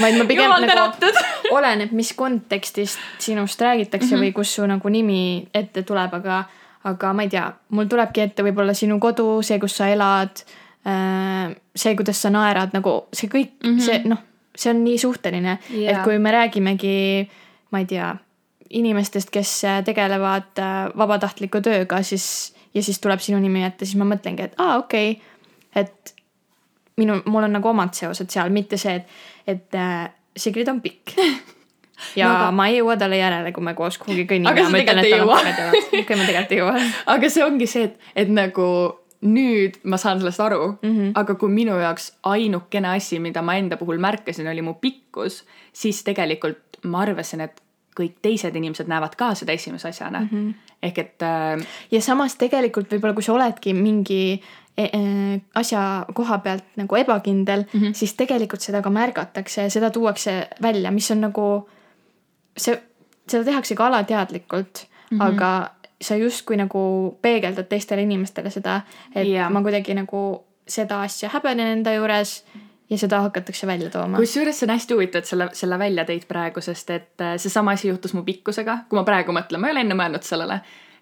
[0.00, 1.10] vaid ma pigem jumal nagu,
[1.56, 4.24] oleneb, mis kontekstist sinust räägitakse mm -hmm.
[4.26, 6.44] või kus su nagu nimi ette tuleb, aga,
[6.84, 10.44] aga ma ei tea, mul tulebki ette võib-olla sinu kodu, see, kus sa elad,
[11.74, 13.70] see, kuidas sa naerad, nagu see kõik mm.
[13.70, 13.80] -hmm.
[13.80, 14.18] see noh,
[14.56, 17.28] see on nii suhteline yeah., et kui me räägimegi,
[17.70, 18.16] ma ei tea,
[18.70, 24.06] inimestest, kes tegelevad äh, vabatahtliku tööga, siis ja siis tuleb sinu nimi ette, siis ma
[24.06, 25.29] mõtlengi, et aa, okei okay,,
[25.76, 26.14] et
[27.00, 29.06] minu, mul on nagu omad seosed seal, mitte see, et,
[29.46, 31.16] et äh, Sigrid on pikk.
[32.18, 34.72] ja No aga- ma ei jõua talle järele, kui me koos kuhugi kõnnime Aga sa
[34.72, 35.38] tegelikult ei jõua.
[36.00, 36.74] okei, ma tegelikult ei jõua.
[37.14, 38.66] aga see ongi see, et, et nagu
[39.20, 40.92] nüüd ma saan sellest aru mm.
[40.92, 41.10] -hmm.
[41.20, 46.00] aga kui minu jaoks ainukene asi, mida ma enda puhul märkasin, oli mu pikkus, siis
[46.04, 47.60] tegelikult ma arvasin, et
[48.00, 50.28] kõik teised inimesed näevad ka seda esimese asjana mm.
[50.32, 50.54] -hmm.
[50.82, 54.40] ehk et äh, ja samas tegelikult võib-olla, kui sa oledki mingi
[55.54, 57.92] asja koha pealt nagu ebakindel mm, -hmm.
[57.94, 61.46] siis tegelikult seda ka märgatakse ja seda tuuakse välja, mis on nagu
[62.56, 62.76] see,
[63.28, 65.22] seda tehakse ka alateadlikult mm, -hmm.
[65.22, 68.80] aga sa justkui nagu peegeldad teistele inimestele seda,
[69.14, 69.50] et yeah.
[69.52, 72.44] ma kuidagi nagu seda asja häbenen enda juures
[72.90, 74.16] ja seda hakatakse välja tooma.
[74.16, 77.76] kusjuures see on hästi huvitav, et selle, selle välja tõid praegu, sest et äh, seesama
[77.76, 80.60] asi juhtus mu pikkusega, kui ma praegu mõtlen, ma ei ole enne mõelnud sellele.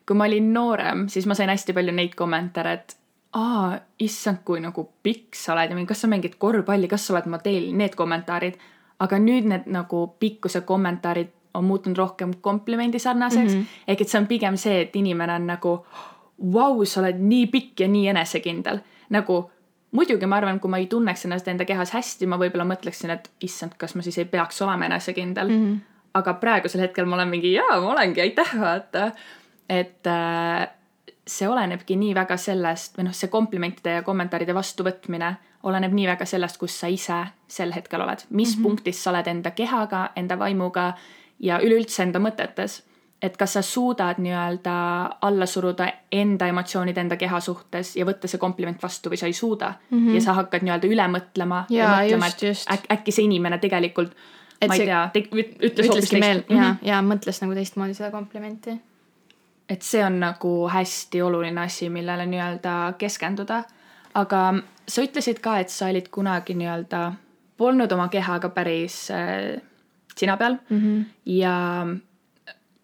[0.08, 2.96] kui ma olin noorem, siis ma sain hästi palju neid kommentaare, et
[3.38, 7.14] aa, issand, kui nagu pikk sa oled ja mingi, kas sa mängid korvpalli, kas sa
[7.14, 8.58] oled modell, need kommentaarid.
[8.98, 13.60] aga nüüd need nagu pikkuse kommentaarid on muutunud rohkem komplimendi sarnaseks mm.
[13.60, 13.84] -hmm.
[13.88, 15.86] ehk et see on pigem see, et inimene on nagu
[16.52, 18.80] vau, sa oled nii pikk ja nii enesekindel.
[19.08, 19.50] nagu
[19.90, 23.30] muidugi ma arvan, kui ma ei tunneks ennast enda kehas hästi, ma võib-olla mõtleksin, et
[23.40, 25.64] issand, kas ma siis ei peaks olema enesekindel mm.
[25.64, 25.78] -hmm.
[26.14, 29.10] aga praegusel hetkel ma olen mingi jaa, ma olengi, aitäh, vaata.
[29.68, 30.68] et äh,
[31.28, 35.36] see olenebki nii väga sellest või noh, see komplimentide ja kommentaaride vastuvõtmine
[35.68, 38.62] oleneb nii väga sellest, kus sa ise sel hetkel oled, mis mm -hmm.
[38.62, 40.92] punktis sa oled enda kehaga, enda vaimuga
[41.40, 42.82] ja üleüldse enda mõtetes
[43.22, 44.72] et kas sa suudad nii-öelda
[45.26, 49.32] alla suruda enda emotsioonid enda keha suhtes ja võtta see kompliment vastu või sa ei
[49.32, 49.98] suuda mm.
[49.98, 50.14] -hmm.
[50.14, 52.42] ja sa hakkad nii-öelda üle mõtlema ja, Jaa, mõtlema, et
[52.74, 54.12] äk, äkki see inimene tegelikult,
[54.62, 56.62] Et ma ei see- tea, ütles hoopis ütleski meel teist- Mhm.
[56.62, 58.80] ja, ja mõtles nagu teistmoodi seda komplimenti.
[59.68, 63.62] Et see on nagu hästi oluline asi, millele nii-öelda keskenduda.
[64.14, 64.42] aga
[64.88, 67.12] sa ütlesid ka, et sa olid kunagi nii-öelda,
[67.56, 69.60] polnud oma kehaga päris äh,
[70.16, 71.04] sina peal mm -hmm.
[71.24, 71.86] ja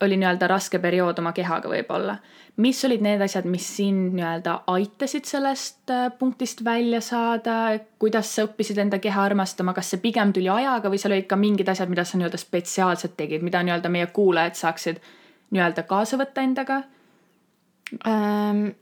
[0.02, 2.16] oli nii-öelda raske periood oma kehaga võib-olla.
[2.56, 8.44] mis olid need asjad, mis sind nii-öelda aitasid sellest äh, punktist välja saada, kuidas sa
[8.44, 11.88] õppisid enda keha armastama, kas see pigem tuli ajaga või seal olid ka mingid asjad,
[11.88, 15.00] mida sa nii-öelda spetsiaalselt tegid, mida nii-öelda meie kuulajad saaksid
[15.50, 16.82] nii-öelda kaasa võtta endaga?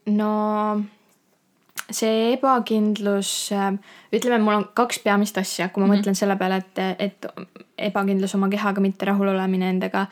[0.07, 0.33] No
[1.92, 3.51] see ebakindlus,
[4.14, 5.98] ütleme, mul on kaks peamist asja, kui ma mm -hmm.
[6.01, 7.27] mõtlen selle peale, et, et
[7.79, 10.07] ebakindlus oma kehaga, mitte rahulolemine endaga.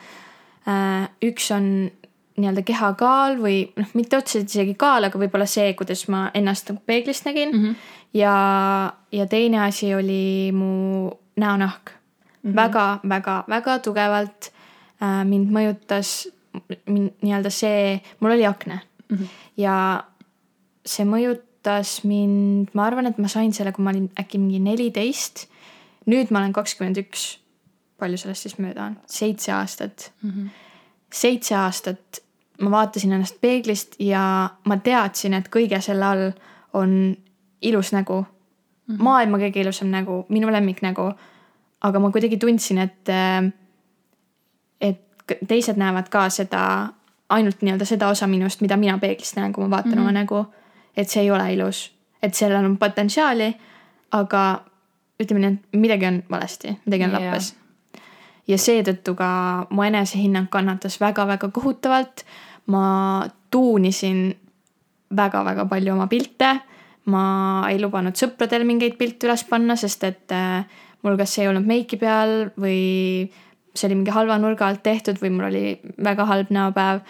[1.23, 1.91] üks on
[2.37, 6.69] nii-öelda keha kaal või noh, mitte otseselt isegi kaal, aga võib-olla see, kuidas ma ennast
[6.69, 7.63] nagu peeglist nägin mm.
[7.63, 7.75] -hmm.
[8.13, 8.35] ja,
[9.11, 12.55] ja teine asi oli mu näonahk mm -hmm..
[12.55, 14.51] väga, väga, väga tugevalt
[15.01, 16.29] mind mõjutas
[16.87, 18.79] nii-öelda see, mul oli akne
[19.09, 19.27] mm -hmm.
[19.57, 19.75] ja
[20.85, 25.47] see mõjutas mind, ma arvan, et ma sain selle, kui ma olin äkki mingi neliteist.
[26.05, 27.39] nüüd ma olen kakskümmend üks.
[27.99, 28.97] palju sellest siis mööda on?
[29.05, 30.29] seitse aastat mm.
[30.29, 30.49] -hmm.
[31.13, 32.21] seitse aastat
[32.61, 36.31] ma vaatasin ennast peeglist ja ma teadsin, et kõige selle all
[36.73, 37.17] on
[37.61, 38.95] ilus nägu mm.
[38.95, 39.03] -hmm.
[39.03, 41.11] maailma kõige ilusam nägu, minu lemmiknägu.
[41.81, 43.53] aga ma kuidagi tundsin, et, k-
[45.47, 46.63] teised näevad ka seda,
[47.29, 50.01] ainult nii-öelda seda osa minust, mida mina peeglist näen, kui ma vaatan mm -hmm.
[50.01, 50.45] oma nägu.
[50.97, 53.55] et see ei ole ilus, et sellel on potentsiaali,
[54.11, 54.61] aga
[55.23, 57.21] ütleme nii, et midagi on valesti, midagi on Jaa.
[57.21, 57.55] lappes
[58.47, 59.31] ja seetõttu ka
[59.69, 62.25] mu enesehinnang kannatas väga-väga kohutavalt.
[62.65, 64.35] ma tuunisin
[65.15, 66.59] väga-väga palju oma pilte.
[67.05, 70.65] ma ei lubanud sõpradel mingeid pilte üles panna, sest et äh,
[71.01, 73.31] mul kas ei olnud meiki peal või
[73.75, 75.65] see oli mingi halva nurga alt tehtud või mul oli
[76.03, 77.01] väga halb näopäev.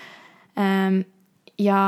[1.57, 1.81] ja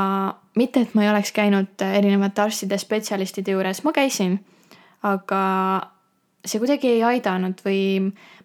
[0.56, 4.38] mitte, et ma ei oleks käinud erinevate arstide, spetsialistide juures, ma käisin,
[5.02, 5.40] aga
[6.44, 7.80] see kuidagi ei aidanud või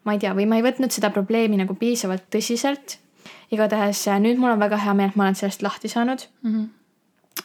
[0.07, 2.97] ma ei tea, või ma ei võtnud seda probleemi nagu piisavalt tõsiselt.
[3.51, 6.51] igatahes äh, nüüd mul on väga hea meel, et ma olen sellest lahti saanud mm.
[6.51, 6.67] -hmm.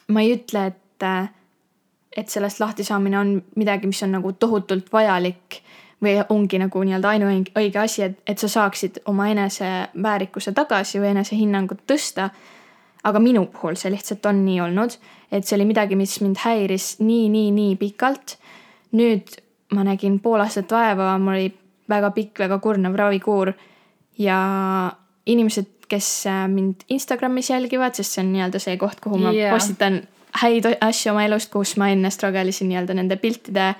[0.09, 1.31] ma ei ütle, et,
[2.17, 5.63] et sellest lahti saamine on midagi, mis on nagu tohutult vajalik
[6.05, 11.85] või ongi nagu nii-öelda ainuõige asi, et, et sa saaksid oma eneseväärikuse tagasi või enesehinnangut
[11.91, 12.31] tõsta.
[13.05, 14.95] aga minu puhul see lihtsalt on nii olnud,
[15.33, 18.39] et see oli midagi, mis mind häiris nii, nii, nii pikalt
[18.97, 19.37] nüüd
[19.75, 21.53] ma nägin pool aastat vaeva, mul oli
[21.91, 23.53] väga pikk, väga kurnav ravikuur
[24.19, 24.39] ja
[25.27, 29.53] inimesed, kes mind Instagramis jälgivad, sest see on nii-öelda see koht, kuhu ma Jaa.
[29.53, 30.01] postitan
[30.41, 33.75] häid asju oma elust, kus ma enne struggle isin nii-öelda nende piltide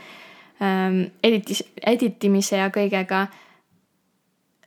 [0.63, 3.27] ähm, editis, editimise ja kõigega.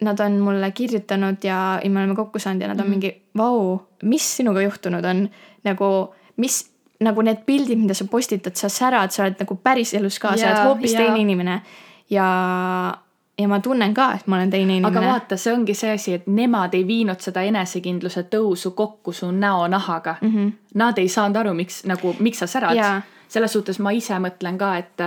[0.02, 2.92] Nad on mulle kirjutanud ja, ja me oleme kokku saanud ja nad on Mhm.
[2.92, 5.30] mingi, vau, mis sinuga juhtunud on,
[5.64, 6.70] nagu mis,
[7.00, 10.64] nagu need pildid, mida sa postitad, sa särad, sa oled nagu päriselus ka, sa oled
[10.68, 11.02] hoopis jaa.
[11.02, 11.62] teine inimene.
[12.10, 12.98] ja,
[13.40, 15.08] ja ma tunnen ka, et ma olen teine aga inimene.
[15.12, 20.16] vaata, see ongi see asi, et nemad ei viinud seda enesekindluse tõusu kokku su näonahaga
[20.22, 20.30] mm.
[20.36, 20.52] -hmm.
[20.74, 24.78] Nad ei saanud aru, miks nagu, miks sa särad selles suhtes ma ise mõtlen ka,
[24.78, 25.02] et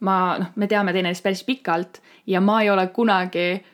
[0.00, 3.64] ma noh, me teame teineteist päris pikalt ja ma ei ole kunagi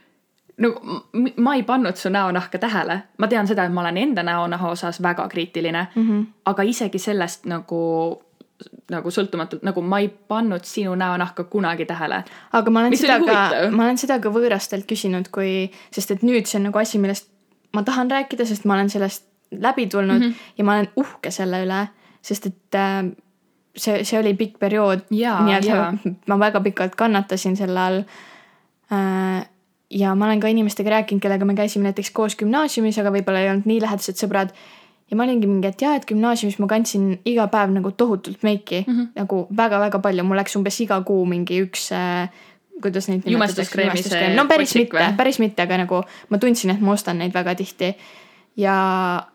[0.59, 4.71] m- ma ei pannud su näonahka tähele, ma tean seda, et ma olen enda näonaha
[4.71, 6.09] osas väga kriitiline mm.
[6.09, 6.27] -hmm.
[6.45, 8.23] aga isegi sellest nagu
[8.91, 12.25] nagu sõltumatult nagu ma ei pannud sinu näonahka kunagi tähele.
[12.53, 16.23] aga ma olen Mis seda ka ma olen seda ka võõrastelt küsinud, kui, sest et
[16.23, 17.29] nüüd see on nagu asi, millest
[17.75, 20.31] ma tahan rääkida, sest ma olen sellest läbi tulnud mm.
[20.31, 20.53] -hmm.
[20.59, 21.87] ja ma olen uhke selle üle,
[22.23, 23.13] sest et äh,
[23.77, 25.05] see, see oli pikk periood.
[25.11, 25.91] Jaa, jaa.
[26.29, 28.01] ma väga pikalt kannatasin selle all
[28.93, 29.45] äh,.
[29.91, 33.53] ja ma olen ka inimestega rääkinud, kellega me käisime näiteks koos gümnaasiumis, aga võib-olla ei
[33.53, 34.51] olnud nii lähedased sõbrad
[35.11, 38.83] ja ma olingi mingi, et jaa, et gümnaasiumis ma kandsin iga päev nagu tohutult meiki
[38.83, 39.09] mm, -hmm.
[39.21, 42.27] nagu väga-väga palju, mul läks umbes iga kuu mingi üks äh,
[42.83, 46.97] kuidas neid Jumestuskreemi see no päris mitte päris mitte, aga nagu ma tundsin, et ma
[46.97, 47.95] ostan neid väga tihti.
[48.57, 48.77] ja,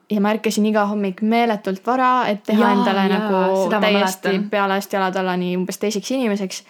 [0.10, 4.94] ja ma ärkasin iga hommik meeletult vara, et teha ja, endale ja, nagu täiesti pealaest
[4.94, 6.64] jalad alani umbes teiseks inimeseks.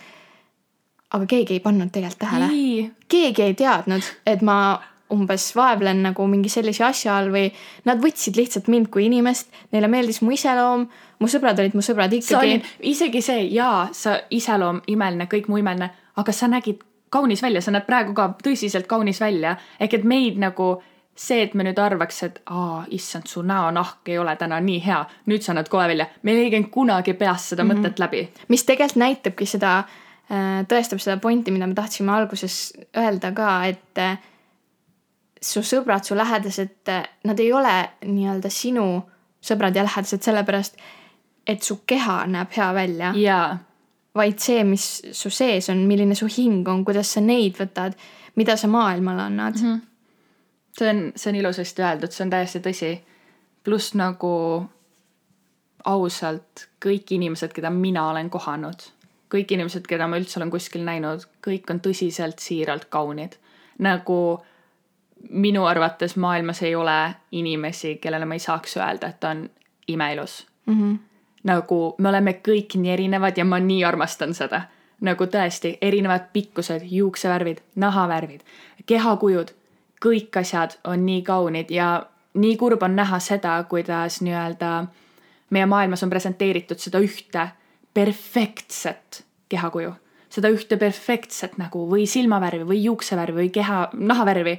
[1.11, 2.47] aga keegi ei pannud tegelikult tähele.
[3.11, 4.79] Keegi ei teadnud, et ma
[5.11, 7.49] umbes vaevlen nagu mingi sellise asja all või
[7.85, 10.85] nad võtsid lihtsalt mind kui inimest, neile meeldis mu iseloom,
[11.19, 12.61] mu sõbrad olid mu sõbrad ikkagi.
[12.93, 17.75] Isegi see jaa, sa iseloom imeline, kõik mu imeline, aga sa nägid kaunis välja, sa
[17.75, 19.57] näed praegu ka tõsiselt kaunis välja.
[19.79, 20.77] ehk et meid nagu
[21.21, 25.01] see, et me nüüd arvaks, et aa, issand, su näonahk ei ole täna nii hea,
[25.29, 26.07] nüüd sa näed kohe välja.
[26.23, 27.83] meil ei käinud kunagi peast seda mm -hmm.
[27.85, 28.29] mõtet läbi.
[28.47, 29.83] mis tegelikult näitabki seda,
[30.71, 34.17] tõestab seda pointi, mida me tahtsime alguses öelda ka, et äh,
[35.41, 36.91] su sõbrad, su lähedased,
[37.23, 38.85] nad ei ole nii-öelda sinu
[39.41, 40.77] sõbrad ja lähedased sellepärast,
[41.47, 43.57] et su keha näeb hea välja, jaa,
[44.15, 47.97] vaid see, mis su sees on, milline su hing on, kuidas sa neid võtad,
[48.35, 49.67] mida sa maailmale annad mm.
[49.67, 49.87] -hmm.
[50.77, 52.91] See on, see on ilusasti öeldud, see on täiesti tõsi.
[53.63, 54.65] pluss nagu
[55.85, 58.83] ausalt kõik inimesed, keda mina olen kohanud,
[59.33, 63.35] kõik inimesed, keda ma üldse olen kuskil näinud, kõik on tõsiselt siiralt kaunid.
[63.79, 64.41] nagu
[65.29, 69.49] minu arvates maailmas ei ole inimesi, kellele ma ei saaks öelda, et ta on
[69.87, 70.99] imeilus Mm -hmm.
[71.43, 74.61] nagu me oleme kõik nii erinevad ja ma nii armastan seda.
[75.01, 78.41] nagu tõesti erinevad pikkused, juuksevärvid, nahavärvid,
[78.85, 79.47] kehakujud,
[80.01, 84.71] kõik asjad on nii kaunid ja nii kurb on näha seda, kuidas nii-öelda
[85.51, 87.47] meie maailmas on presenteeritud seda ühte
[87.93, 89.91] perfektset kehakuju,
[90.31, 94.55] seda ühte perfektset nägu või silmavärvi või juuksevärvi või keha, nahavärvi.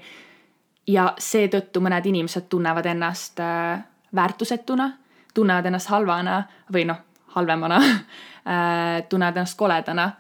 [0.90, 4.88] Ja seetõttu mõned inimesed tunnevad ennast äh, väärtusetuna,
[5.35, 6.40] tunnevad ennast halvana
[6.74, 6.98] või noh,
[7.37, 10.11] halvemana äh,, tunnevad ennast koledana.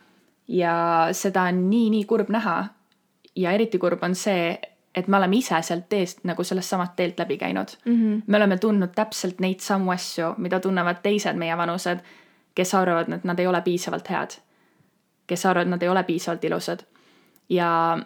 [0.48, 2.64] Ja seda on nii-nii kurb näha.
[3.36, 4.60] ja eriti kurb on see,
[4.94, 7.92] et me oleme ise sealt teest nagu sellest samast teelt läbi käinud mm.
[7.92, 8.22] -hmm.
[8.26, 11.98] me oleme tundnud täpselt neid samu asju, mida tunnevad teised meie vanused,
[12.54, 14.30] kes arvavad, et nad ei ole piisavalt head,
[15.26, 16.84] kes arvavad, et nad ei ole piisavalt ilusad
[17.48, 17.98] ja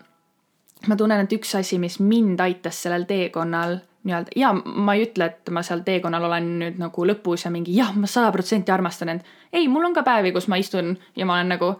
[0.87, 5.31] ma tunnen, et üks asi, mis mind aitas sellel teekonnal nii-öelda ja ma ei ütle,
[5.31, 9.09] et ma seal teekonnal olen nüüd nagu lõpus ja mingi jah, ma sada protsenti armastan
[9.09, 9.20] end.
[9.53, 11.72] ei, mul on ka päevi, kus ma istun ja ma olen nagu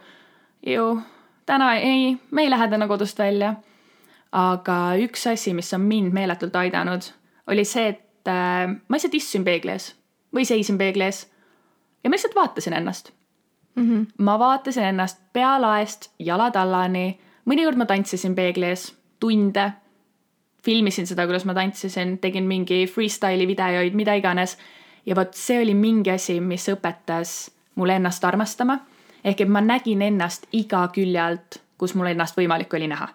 [0.65, 0.89] ju
[1.45, 3.55] täna ei, me ei lähe täna kodust välja.
[4.37, 7.09] Aga üks asi, mis on mind meeletult aidanud,
[7.47, 9.91] oli see, et äh, ma lihtsalt istusin peegli ees
[10.35, 11.23] või seisin peegli ees
[12.03, 13.13] ja ma lihtsalt vaatasin ennast
[13.77, 14.05] Mm -hmm.
[14.17, 19.71] ma vaatasin ennast pealaest jalatallani, mõnikord ma tantsisin peegli ees tunde,
[20.65, 24.57] filmisin seda, kuidas ma tantsisin, tegin mingi freestyle'i videoid, mida iganes.
[25.05, 28.79] ja vot see oli mingi asi, mis õpetas mulle ennast armastama.
[29.23, 33.07] ehk et ma nägin ennast iga külje alt, kus mul ennast võimalik oli näha.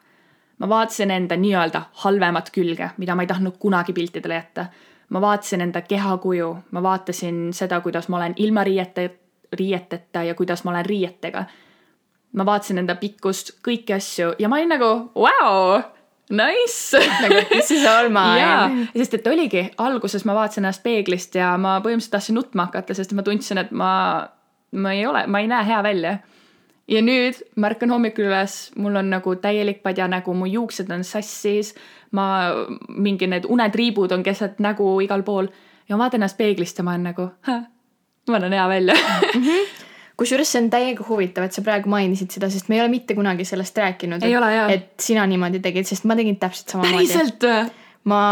[0.63, 4.67] Ma vaatasin enda nii-öelda halvemat külge, mida ma ei tahtnud kunagi piltidele jätta.
[5.09, 9.11] ma vaatasin enda kehakuju, ma vaatasin seda, kuidas ma olen ilma riiete,
[9.53, 11.45] riieteta ja kuidas ma olen riietega.
[12.33, 15.83] ma vaatasin enda pikkust, kõiki asju ja ma olin nagu vau,
[16.31, 17.03] nice.
[17.23, 21.57] nagu this is all jaa mine., sest et oligi, alguses ma vaatasin ennast peeglist ja
[21.59, 23.91] ma põhimõtteliselt tahtsin nutma hakata, sest ma tundsin, et ma,
[24.73, 26.19] ma ei ole, ma ei näe hea välja.
[26.89, 31.75] Ja nüüd ma ärkan hommikul üles, mul on nagu täielik padjanägu, mu juuksed on sassis,
[32.17, 32.27] ma,
[32.89, 35.51] mingi need unetriibud on keset nägu igal pool
[35.89, 37.31] ja ma vaatan ennast peeglist ja ma olen nagu,
[38.29, 38.99] ma näen hea välja
[40.23, 43.17] kusjuures see on täiega huvitav, et sa praegu mainisid seda, sest me ei ole mitte
[43.19, 44.23] kunagi sellest rääkinud.
[44.71, 47.09] Et sina niimoodi tegid, sest ma tegin täpselt samamoodi.
[47.09, 47.71] päriselt või?
[48.11, 48.23] ma,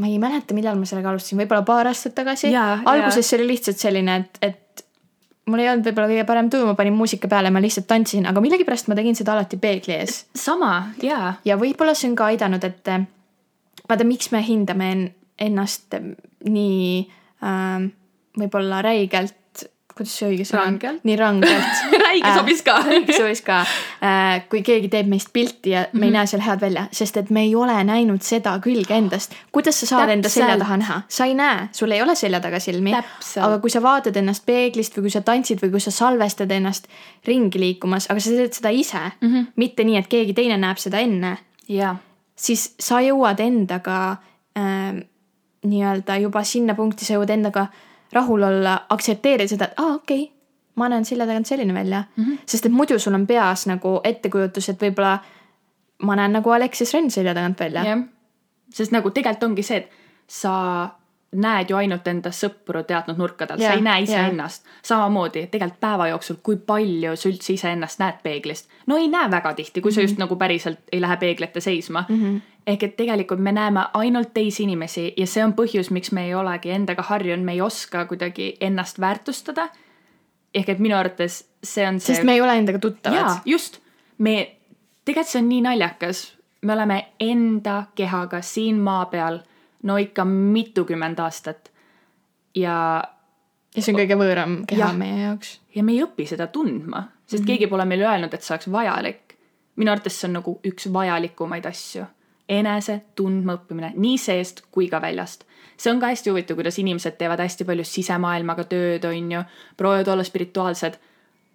[0.00, 2.52] ma ei mäleta, millal ma sellega alustasin, võib-olla paar aastat tagasi.
[2.54, 4.59] Alguses see oli lihtsalt selline, et, et
[5.46, 8.42] mul ei olnud võib-olla kõige parem tuju, ma panin muusika peale, ma lihtsalt tantsisin, aga
[8.44, 10.26] millegipärast ma tegin seda alati peegli ees.
[10.36, 11.34] sama, jaa.
[11.44, 13.06] ja võib-olla see on ka aidanud, et eh,
[13.88, 15.08] vaata, miks me hindame en-
[15.40, 15.96] ennast
[16.44, 17.08] nii
[17.42, 17.88] äh,
[18.38, 19.34] võib-olla räigelt,
[20.00, 21.00] kuidas see õige sõna on?
[21.04, 22.76] Nii rangelt räige sobis ka.
[22.86, 26.04] räige sobis ka äh, kui keegi teeb meist pilti ja me mm -hmm.
[26.04, 26.16] ei Mhm.
[26.16, 29.32] näe seal head välja, sest et me ei ole näinud seda külge endast.
[29.52, 30.62] kuidas sa saad enda selja Täpselt.
[30.62, 31.02] taha näha?
[31.08, 32.90] sa ei näe, sul ei ole selja taga silmi.
[32.90, 33.46] Täpselt.
[33.46, 36.88] aga kui sa vaatad ennast peeglist või kui sa tantsid või kui sa salvestad ennast
[37.26, 39.28] ringi liikumas, aga sa teed seda ise mm.
[39.28, 39.46] -hmm.
[39.56, 41.36] mitte nii, et keegi teine näeb seda enne
[41.68, 41.96] jaa.
[42.36, 44.16] siis sa jõuad endaga
[44.58, 45.04] äh,
[45.64, 47.66] nii-öelda juba sinna punkti, sa jõuad endaga
[48.12, 50.34] rahul olla, aktsepteerida seda, et aa, okei okay,
[50.80, 52.24] ma näen selja tagant selline välja mm.
[52.24, 52.38] -hmm.
[52.46, 55.18] sest et muidu sul on peas nagu ettekujutus, et võib-olla
[56.02, 57.84] ma näen nagu Aleksis Renn selja tagant välja.
[57.84, 58.02] jah,
[58.74, 59.90] sest nagu tegelikult ongi see, et
[60.26, 60.88] sa
[61.30, 64.64] näed ju ainult enda sõpru teatud nurkadelt, sa ei näe iseennast.
[64.82, 68.70] samamoodi tegelikult päeva jooksul, kui palju sa üldse iseennast näed peeglist.
[68.86, 72.04] no ei näe väga tihti, kui sa just nagu päriselt ei lähe peegli ette seisma
[72.08, 72.16] mm.
[72.16, 72.40] -hmm.
[72.66, 76.34] Ehk et tegelikult me näeme ainult teisi inimesi ja see on põhjus, miks me ei
[76.34, 79.68] olegi endaga harjunud, me ei oska kuidagi ennast väärtustada.
[80.54, 83.40] ehk et minu arvates see on see sest me ei ole endaga tuttavad.
[83.44, 83.78] just.
[84.18, 84.56] me,
[85.04, 86.36] tegelikult see on nii naljakas.
[86.62, 89.40] me oleme enda kehaga siin maa peal
[89.82, 91.70] no ikka mitukümmend aastat.
[92.54, 93.02] ja,
[93.76, 94.96] ja see on kõige võõram keha Jah.
[94.96, 95.58] meie jaoks.
[95.74, 97.46] ja me ei õpi seda tundma, sest mm -hmm.
[97.46, 99.36] keegi pole meile öelnud, et see oleks vajalik.
[99.76, 102.04] minu arvates see on nagu üks vajalikumaid asju.
[102.50, 105.44] Enese tundma õppimine nii seest kui ka väljast.
[105.76, 109.44] see on ka hästi huvitav, kuidas inimesed teevad hästi palju sisemaailmaga tööd, on ju,
[109.76, 110.98] proovivad olla spirituaalsed.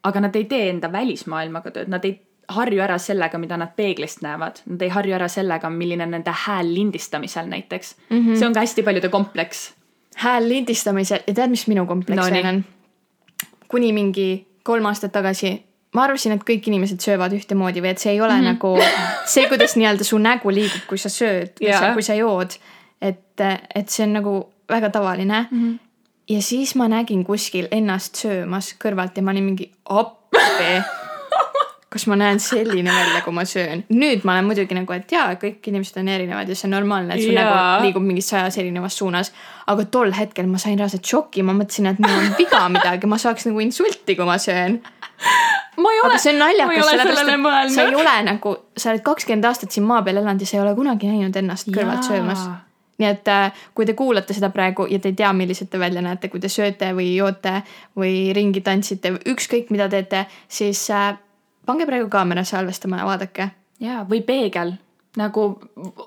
[0.04, 4.22] aga nad ei tee enda välismaailmaga tööd, nad ei harju ära sellega, mida nad peeglist
[4.22, 8.20] näevad, nad ei harju ära sellega, milline on nende hääl lindistamisel näiteks mm.
[8.20, 8.36] -hmm.
[8.40, 9.74] see on ka hästi paljude kompleks.
[10.16, 12.66] hääl lindistamisel ja tead, mis minu kompleks veel on?
[13.68, 18.16] kuni mingi kolm aastat tagasi ma arvasin, et kõik inimesed söövad ühtemoodi või et see
[18.16, 18.54] ei ole mm -hmm.
[18.54, 21.80] nagu see, kuidas nii-öelda su nägu liigub, kui sa sööd, kui Jaa.
[21.80, 22.58] sa, kui sa jood.
[23.02, 23.42] et,
[23.76, 24.36] et see on nagu
[24.70, 25.64] väga tavaline mm.
[25.64, 25.80] -hmm.
[26.30, 30.72] ja siis ma nägin kuskil ennast söömas kõrvalt ja ma olin mingi appi.
[31.96, 33.86] kas ma näen selline välja, kui ma söön?
[33.90, 37.16] nüüd ma olen muidugi nagu, et jaa, kõik inimesed on erinevad ja see on normaalne,
[37.16, 39.32] et su nägu liigub mingis sajas erinevas suunas.
[39.68, 43.18] aga tol hetkel ma sain reaalselt šoki, ma mõtlesin, et mul on viga midagi, ma
[43.22, 44.82] saaks nagu insulti, kui ma söön.
[45.78, 48.00] Ole, aga see on naljakas, sellepärast et sa ei mõelnud.
[48.02, 51.10] ole nagu, sa oled kakskümmend aastat siin maa peal elanud ja sa ei ole kunagi
[51.12, 52.08] näinud ennast kõrvalt Jaa.
[52.10, 52.46] söömas.
[53.02, 56.02] nii et äh, kui te kuulate seda praegu ja te ei tea, millised te välja
[56.02, 57.62] näete, kui te sööte või joote
[58.00, 61.14] või ringi tantsite ükskõik, mida teete, siis äh,
[61.66, 63.50] pange praegu kaamera salvestama ja vaadake.
[63.84, 64.76] jaa, või peegel,
[65.18, 65.48] nagu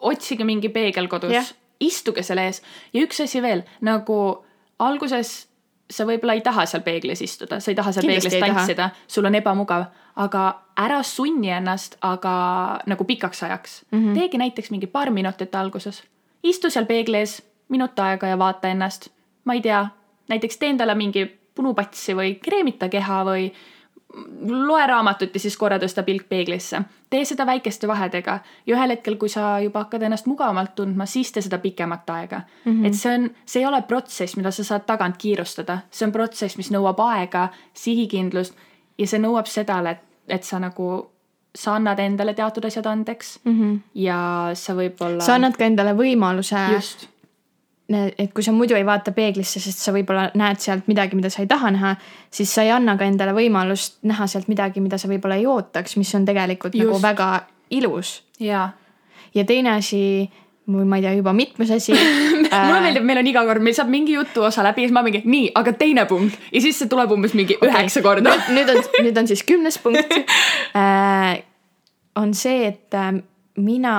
[0.00, 4.18] otsige mingi peegel kodus istuge selle ees ja üks asi veel, nagu
[4.78, 5.47] alguses
[5.90, 9.28] sa võib-olla ei taha seal peeglis istuda, sa ei taha seal Kindlasti peeglis tantsida, sul
[9.28, 9.86] on ebamugav,
[10.20, 10.44] aga
[10.78, 12.34] ära sunni ennast, aga
[12.86, 13.98] nagu pikaks ajaks mm.
[13.98, 14.18] -hmm.
[14.18, 16.02] teegi näiteks mingi paar minutit alguses,
[16.42, 19.08] istu seal peegli ees minut aega ja vaata ennast.
[19.44, 19.86] ma ei tea,
[20.28, 21.24] näiteks tee endale mingi
[21.54, 23.52] punupatsi või kreemita keha või
[24.48, 26.80] loe raamatut ja siis korra tõsta pilk peeglisse.
[27.10, 31.32] tee seda väikeste vahedega ja ühel hetkel, kui sa juba hakkad ennast mugavamalt tundma, siis
[31.32, 32.72] tee seda pikemat aega mm.
[32.72, 32.86] -hmm.
[32.86, 36.56] et see on, see ei ole protsess, mida sa saad tagant kiirustada, see on protsess,
[36.56, 38.54] mis nõuab aega, sihikindlust
[38.98, 41.10] ja see nõuab seda, et, et sa nagu,
[41.54, 43.78] sa annad endale teatud asjad andeks mm -hmm.
[43.94, 45.20] ja sa võib-olla.
[45.20, 47.08] sa annad ka endale võimaluse just
[47.88, 51.40] et kui sa muidu ei vaata peeglisse, sest sa võib-olla näed sealt midagi, mida sa
[51.40, 51.94] ei taha näha,
[52.30, 55.96] siis sa ei anna ka endale võimalust näha sealt midagi, mida sa võib-olla ei ootaks,
[55.96, 56.84] mis on tegelikult Just.
[56.84, 57.06] nagu Just.
[57.06, 57.30] väga
[57.78, 58.12] ilus.
[58.40, 58.68] jaa
[59.34, 60.28] ja teine asi,
[60.68, 61.94] või ma ei tea, juba mitmes asi
[62.52, 65.22] mulle meeldib, meil on iga kord, meil saab mingi jutuosa läbi ja siis ma mingi
[65.24, 67.70] nii, aga teine punkt ja siis see tuleb umbes mingi okay.
[67.70, 68.36] üheksa korda.
[68.52, 70.12] nüüd on, nüüd on siis kümnes punkt
[70.78, 71.40] äh,.
[72.18, 73.12] on see, et äh,
[73.56, 73.96] mina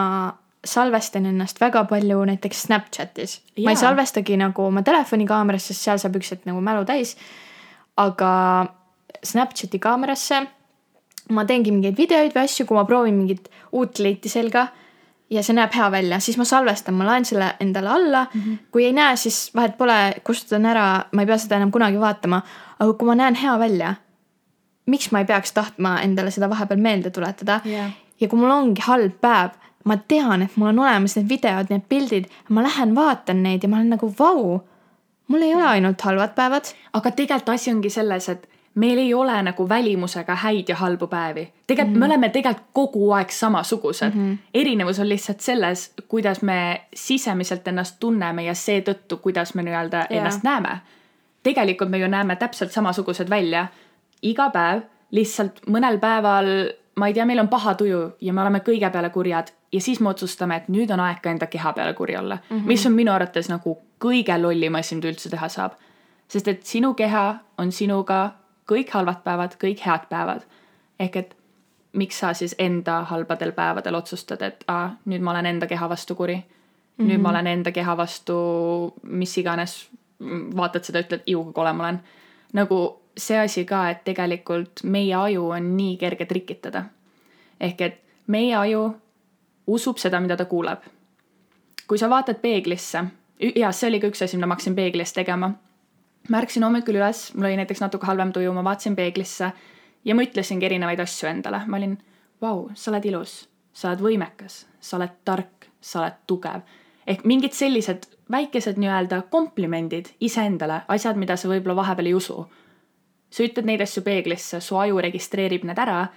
[0.66, 3.42] salvestan ennast väga palju näiteks Snapchatis.
[3.64, 7.16] ma ei salvestagi nagu oma telefoni kaamerasse, sest seal saab üks hetk nagu mälu täis.
[7.98, 8.32] aga
[9.24, 10.48] Snapchati kaamerasse
[11.36, 14.68] ma teengi mingeid videoid või asju, kui ma proovin mingit uut leiti selga
[15.30, 18.42] ja see näeb hea välja, siis ma salvestan, ma laen selle endale alla mm.
[18.42, 18.58] -hmm.
[18.72, 22.42] kui ei näe, siis vahet pole, kustutan ära, ma ei pea seda enam kunagi vaatama.
[22.80, 23.94] aga kui ma näen hea välja,
[24.86, 27.92] miks ma ei peaks tahtma endale seda vahepeal meelde tuletada Jah.
[28.20, 29.50] ja kui mul ongi halb päev,
[29.86, 33.70] ma tean, et mul on olemas need videod, need pildid, ma lähen vaatan neid ja
[33.70, 34.60] ma olen nagu vau,
[35.28, 36.74] mul ei ole ainult halvad päevad.
[36.94, 41.54] aga tegelikult asi ongi selles, et meil ei ole nagu välimusega häid ja halbu päevi.
[41.68, 42.00] tegelikult mm -hmm.
[42.00, 44.32] me oleme tegelikult kogu aeg samasugused mm.
[44.32, 44.38] -hmm.
[44.54, 50.44] erinevus on lihtsalt selles, kuidas me sisemiselt ennast tunneme ja seetõttu, kuidas me nii-öelda ennast
[50.44, 50.80] näeme.
[51.44, 53.68] tegelikult me ju näeme täpselt samasugused välja
[54.22, 56.46] iga päev, lihtsalt mõnel päeval,
[56.96, 60.00] ma ei tea, meil on paha tuju ja me oleme kõige peale kurjad ja siis
[60.00, 62.58] me otsustame, et nüüd on aeg ka enda keha peale kuri olla mm.
[62.58, 62.68] -hmm.
[62.68, 65.72] mis on minu arvates nagu kõige lollim asi, mida üldse teha saab.
[66.28, 68.32] sest et sinu keha on sinuga
[68.72, 70.42] kõik halvad päevad, kõik head päevad.
[71.00, 71.36] ehk et
[71.94, 76.16] miks sa siis enda halbadel päevadel otsustad, et aa, nüüd ma olen enda keha vastu
[76.16, 76.42] kuri mm.
[76.42, 77.10] -hmm.
[77.10, 78.36] nüüd ma olen enda keha vastu
[79.04, 79.90] mis iganes,
[80.56, 82.00] vaatad seda, ütled, iu kui kole ma olen.
[82.54, 86.84] nagu see asi ka, et tegelikult meie aju on nii kerge trikitada.
[87.60, 88.96] ehk et meie aju
[89.68, 90.80] usub seda, mida ta kuuleb.
[91.88, 93.04] kui sa vaatad peeglisse,
[93.56, 95.52] ja see oli ka üks asi, mida ma hakkasin peeglis tegema.
[96.30, 99.52] ma ärkasin hommikul üles, mul oli näiteks natuke halvem tuju, ma vaatasin peeglisse
[100.06, 101.98] ja ma ütlesingi erinevaid asju endale, ma olin,
[102.42, 103.42] vau, sa oled ilus,
[103.74, 106.62] sa oled võimekas, sa oled tark, sa oled tugev.
[107.08, 112.44] ehk mingid sellised väikesed nii-öelda komplimendid iseendale, asjad, mida sa võib-olla vahepeal ei usu.
[113.30, 116.08] Sa ütled neid asju peeglisse, su aju registreerib need ära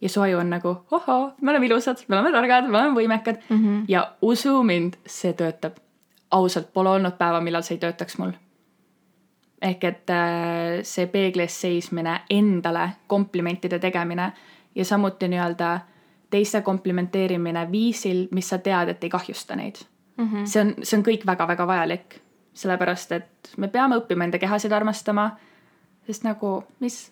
[0.00, 3.40] ja su aju on nagu, ohoo, me oleme ilusad, me oleme targad, me oleme võimekad
[3.48, 3.56] mm.
[3.56, 3.84] -hmm.
[3.88, 5.72] ja usu mind, see töötab.
[6.30, 8.32] ausalt, pole olnud päeva, millal see ei töötaks mul.
[9.62, 14.32] ehk et äh, see peeglis seismine, endale komplimentide tegemine
[14.74, 15.80] ja samuti nii-öelda
[16.30, 19.76] teiste komplimenteerimine viisil, mis sa tead, et ei kahjusta neid
[20.16, 20.24] mm.
[20.24, 20.46] -hmm.
[20.46, 22.20] see on, see on kõik väga-väga vajalik,
[22.54, 25.30] sellepärast et me peame õppima enda kehasid armastama,
[26.08, 27.10] sest nagu mis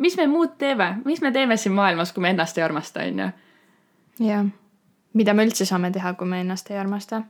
[0.00, 3.18] mis me muud teeme, mis me teeme siin maailmas, kui me ennast ei armasta, on
[3.18, 3.28] ju.
[4.26, 4.46] jah,
[5.12, 7.22] mida me üldse saame teha, kui me ennast ei armasta.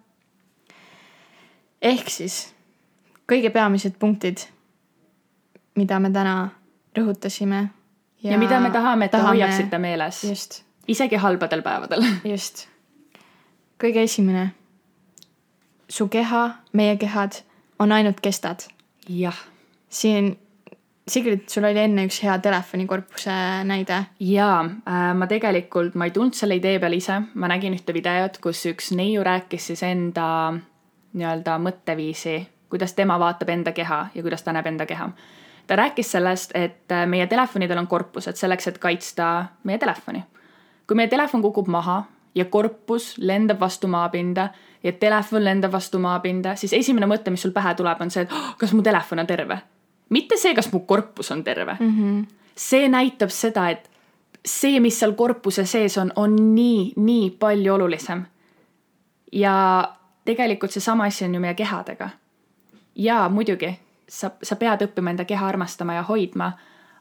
[1.83, 2.55] ehk siis
[3.31, 4.47] kõige peamised punktid,
[5.75, 6.51] mida me täna
[6.99, 7.69] rõhutasime.
[8.23, 9.37] ja mida me tahame, et te tahame...
[9.37, 10.25] hoiaksite meeles.
[10.25, 12.07] just, isegi halbadel päevadel.
[12.33, 12.69] just.
[13.83, 14.51] kõige esimene.
[15.89, 17.43] su keha, meie kehad
[17.79, 18.69] on ainult kestad.
[19.09, 19.47] jah.
[19.89, 20.37] siin
[21.11, 23.35] Sigrid, sul oli enne üks hea telefonikorpuse
[23.67, 23.97] näide.
[24.23, 28.39] jaa äh,, ma tegelikult, ma ei tulnud selle idee peale ise, ma nägin ühte videot,
[28.43, 30.27] kus üks neiu rääkis siis enda
[31.19, 32.37] nii-öelda mõtteviisi,
[32.71, 35.11] kuidas tema vaatab enda keha ja kuidas ta näeb enda keha.
[35.67, 40.23] ta rääkis sellest, et äh, meie telefonidel on korpused selleks, et kaitsta meie telefoni.
[40.87, 42.05] kui meie telefon kukub maha
[42.35, 44.49] ja korpus lendab vastu maapinda
[44.83, 48.33] ja telefon lendab vastu maapinda, siis esimene mõte, mis sul pähe tuleb, on see, et
[48.33, 49.61] oh, kas mu telefon on terve
[50.11, 51.91] mitte see, kas mu korpus on terve mm.
[51.91, 52.27] -hmm.
[52.55, 53.91] see näitab seda, et
[54.45, 58.25] see, mis seal korpuse sees on, on nii, nii palju olulisem.
[59.33, 59.89] ja
[60.25, 62.09] tegelikult seesama asi on ju meie kehadega.
[62.95, 66.53] jaa, muidugi, sa, sa pead õppima enda keha armastama ja hoidma,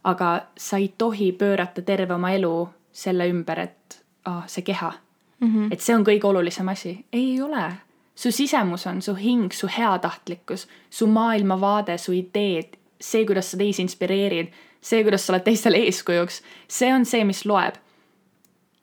[0.03, 4.93] aga sa ei tohi pöörata terve oma elu selle ümber, et ah, see keha
[5.39, 5.74] mm, -hmm.
[5.74, 7.05] et see on kõige olulisem asi.
[7.14, 7.74] ei ole
[8.20, 13.84] su sisemus on su hing, su heatahtlikkus, su maailmavaade, su ideed, see, kuidas sa teisi
[13.86, 17.80] inspireerid, see, kuidas sa oled teistele eeskujuks, see on see, mis loeb.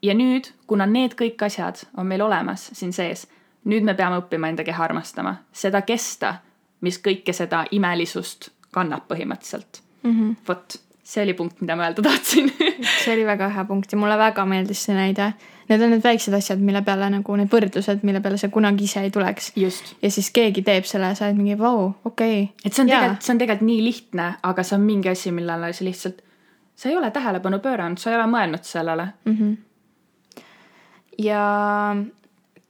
[0.03, 3.27] ja nüüd, kuna need kõik asjad on meil olemas siin sees,
[3.65, 6.37] nüüd me peame õppima enda keha armastama, seda kesta,
[6.81, 9.81] mis kõike seda imelisust kannab põhimõtteliselt.
[10.03, 10.37] Mm -hmm..
[10.49, 12.53] vot, see oli punkt, mida ma öelda tahtsin.
[13.05, 15.33] See oli väga hea punkt ja mulle väga meeldis see näide
[15.69, 19.03] need on need väiksed asjad, mille peale nagu need võrdlused, mille peale sa kunagi ise
[19.07, 19.53] ei tuleks.
[19.57, 23.35] ja siis keegi teeb selle sa oled mingi vau, okei et see on tegelikult, see
[23.35, 26.21] on tegelikult nii lihtne, aga see on mingi asi, millele sa lihtsalt,
[26.77, 29.37] sa ei ole tähelepanu pööranud, sa ei ole mõelnud sellele mm.
[29.39, 30.45] -hmm.
[31.27, 31.43] ja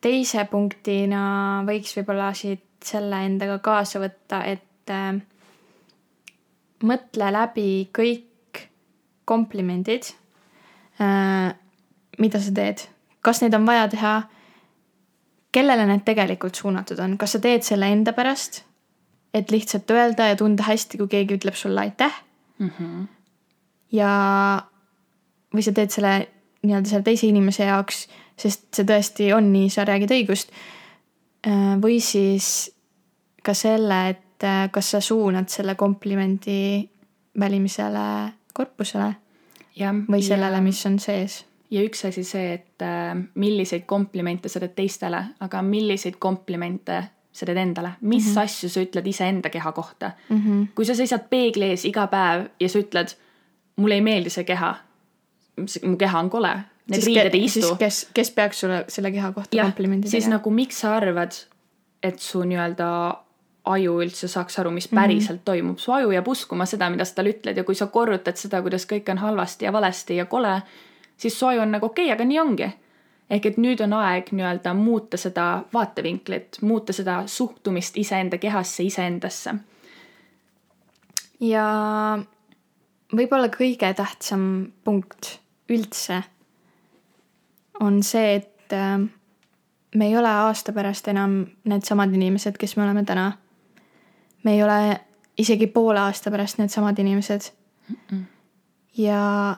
[0.00, 1.22] teise punktina
[1.68, 5.18] võiks võib-olla siit selle endaga kaasa võtta, et äh,
[6.86, 8.64] mõtle läbi kõik
[9.26, 10.12] komplimendid
[11.02, 11.54] äh,
[12.18, 12.86] mida sa teed,
[13.24, 14.14] kas neid on vaja teha,
[15.52, 18.62] kellele need tegelikult suunatud on, kas sa teed selle enda pärast,
[19.34, 22.22] et lihtsalt öelda ja tunda hästi, kui keegi ütleb sulle aitäh
[22.58, 22.70] mm.
[22.70, 23.06] -hmm.
[23.92, 24.12] ja,
[25.54, 26.14] või sa teed selle
[26.66, 28.06] nii-öelda selle teise inimese jaoks,
[28.36, 30.52] sest see tõesti on nii, sa räägid õigust.
[31.46, 32.70] Äh, või siis
[33.42, 36.88] ka selle, et äh, kas sa suunad selle komplimendi
[37.38, 39.14] välimisele korpusele
[40.08, 44.76] või sellele, mis on sees ja üks asi see, et äh, milliseid komplimente sa teed
[44.76, 47.02] teistele, aga milliseid komplimente
[47.36, 48.42] sa teed endale, mis mm -hmm.
[48.42, 50.36] asju sa ütled iseenda keha kohta mm.
[50.36, 50.66] -hmm.
[50.74, 53.16] kui sa seisad peegli ees iga päev ja sa ütled,
[53.76, 54.74] mulle ei meeldi see keha.
[55.86, 56.52] mu keha on kole,
[56.86, 60.24] need Siis riided ei istu siis kes, kes peaks sulle selle keha kohta komplimendi siis
[60.24, 61.32] tegema nagu miks sa arvad,
[62.02, 63.16] et su nii-öelda
[63.64, 65.44] aju üldse saaks aru, mis päriselt mm -hmm.
[65.44, 68.62] toimub, su aju jääb uskuma seda, mida sa talle ütled ja kui sa korrutad seda,
[68.62, 70.62] kuidas kõik on halvasti ja valesti ja kole,
[71.16, 72.70] siis aju on nagu okei okay,, aga nii ongi.
[73.30, 79.54] ehk et nüüd on aeg nii-öelda muuta seda vaatevinklit, muuta seda suhtumist iseenda kehasse, iseendasse.
[81.40, 81.66] ja
[83.16, 85.38] võib-olla kõige tähtsam punkt
[85.68, 86.22] üldse
[87.80, 88.98] on see, et äh,
[89.94, 93.32] me ei ole aasta pärast enam needsamad inimesed, kes me oleme täna.
[94.44, 95.00] me ei ole
[95.38, 97.40] isegi poole aasta pärast needsamad inimesed
[97.88, 97.96] mm.
[98.10, 98.24] -mm.
[98.96, 99.56] ja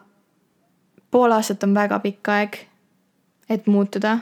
[1.11, 2.59] pool aastat on väga pikk aeg,
[3.49, 4.19] et muutuda,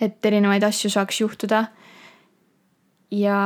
[0.00, 1.66] et erinevaid asju saaks juhtuda.
[3.10, 3.38] ja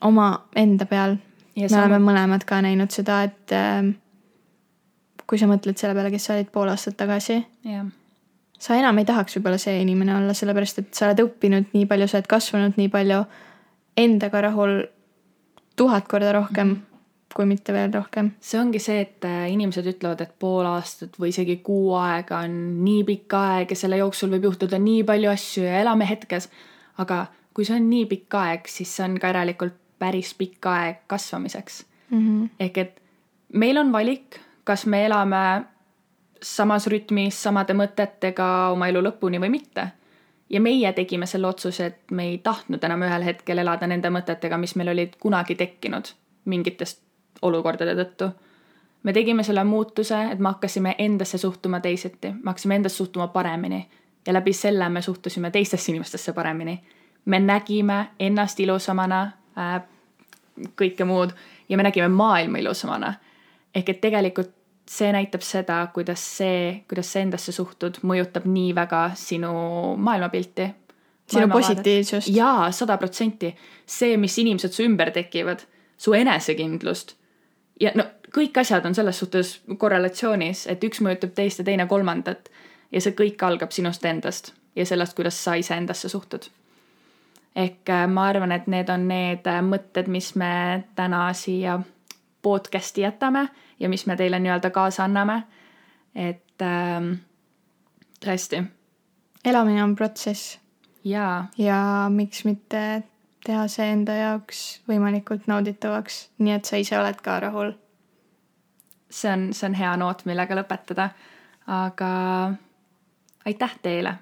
[0.00, 1.16] oma enda peal
[1.56, 3.94] Ja me sama- oleme mõlemad ka näinud seda, et äh,
[5.26, 7.40] kui sa mõtled selle peale, kes sa olid pool aastat tagasi,
[8.58, 12.08] sa enam ei tahaks võib-olla see inimene olla, sellepärast et sa oled õppinud nii palju,
[12.08, 13.24] sa oled kasvanud nii palju,
[13.96, 14.84] endaga rahul
[15.76, 16.87] tuhat korda rohkem mm, -hmm.
[17.34, 18.30] Kui mitte veel rohkem.
[18.40, 22.84] see ongi see, et äh, inimesed ütlevad, et pool aastat või isegi kuu aega on
[22.84, 26.48] nii pikk aeg ja selle jooksul võib juhtuda nii palju asju ja elame hetkes.
[26.98, 31.06] aga kui see on nii pikk aeg, siis see on ka järelikult päris pikk aeg
[31.10, 32.48] kasvamiseks Mm -hmm.
[32.60, 33.02] ehk et
[33.52, 35.64] meil on valik, kas me elame
[36.42, 39.88] samas rütmis, samade mõtetega oma elu lõpuni või mitte.
[40.50, 44.56] ja meie tegime selle otsuse, et me ei tahtnud enam ühel hetkel elada nende mõtetega,
[44.56, 46.08] mis meil olid kunagi tekkinud
[46.44, 47.02] mingitest
[47.42, 48.30] olukordade tõttu.
[49.02, 53.88] me tegime selle muutuse, et me hakkasime endasse suhtuma teisiti, me hakkasime endasse suhtuma paremini
[54.26, 56.80] ja läbi selle me suhtusime teistesse inimestesse paremini.
[57.24, 59.82] me nägime ennast ilusamana äh,
[60.58, 61.30] kõike muud
[61.68, 63.14] ja me nägime maailma ilusamana.
[63.74, 64.50] ehk et tegelikult
[64.88, 69.52] see näitab seda, kuidas see, kuidas sa endasse suhtud, mõjutab nii väga sinu
[69.96, 70.68] maailmapilti.
[71.28, 72.28] sinu positiivsust.
[72.28, 73.54] jaa, sada protsenti.
[73.86, 75.64] see, mis inimesed su ümber tekivad,
[75.96, 77.14] su enesekindlust.
[77.80, 78.04] Ja no
[78.34, 82.48] kõik asjad on selles suhtes korrelatsioonis, et üks mõjutab teist ja teine kolmandat.
[82.92, 86.48] ja see kõik algab sinust endast ja sellest, kuidas sa iseendasse suhtud
[87.58, 91.78] ehk äh, ma arvan, et need on need äh, mõtted, mis me täna siia
[92.42, 93.48] podcast'i jätame
[93.80, 95.42] ja mis me teile nii-öelda kaasa anname.
[96.14, 97.12] et ähm,
[98.24, 98.62] tõesti
[99.44, 100.58] elamine on protsess
[101.04, 103.02] jaa, ja miks mitte
[103.48, 107.72] teha see enda jaoks võimalikult nauditavaks, nii et sa ise oled ka rahul.
[109.10, 111.10] see on, see on hea noot, millega lõpetada.
[111.66, 112.10] aga
[113.48, 114.14] aitäh teile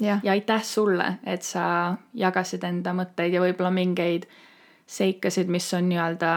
[0.00, 4.26] ja aitäh sulle, et sa jagasid enda mõtteid ja võib-olla mingeid
[4.86, 6.32] seikasid, mis on nii-öelda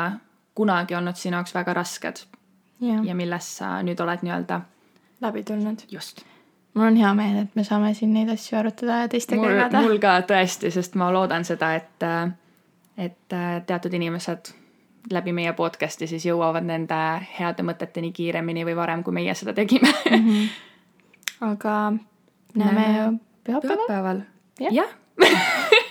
[0.57, 2.23] kunagi olnud sinu jaoks väga rasked
[2.81, 4.61] jah, ja millest sa nüüd oled nii-öelda
[5.21, 5.85] läbi tulnud.
[5.91, 6.25] just
[6.77, 9.81] mul on hea meel, et me saame siin neid asju arutada ja teistega mul, jagada.
[9.81, 12.07] mul ka tõesti, sest ma loodan seda, et,
[13.01, 14.53] et teatud inimesed
[15.11, 16.99] läbi meie podcast'i siis jõuavad nende
[17.37, 19.91] heade mõteteni kiiremini või varem, kui meie seda tegime.
[21.51, 21.75] Aga
[22.57, 24.21] näeme Näeme pühapäeval.
[24.59, 24.95] jah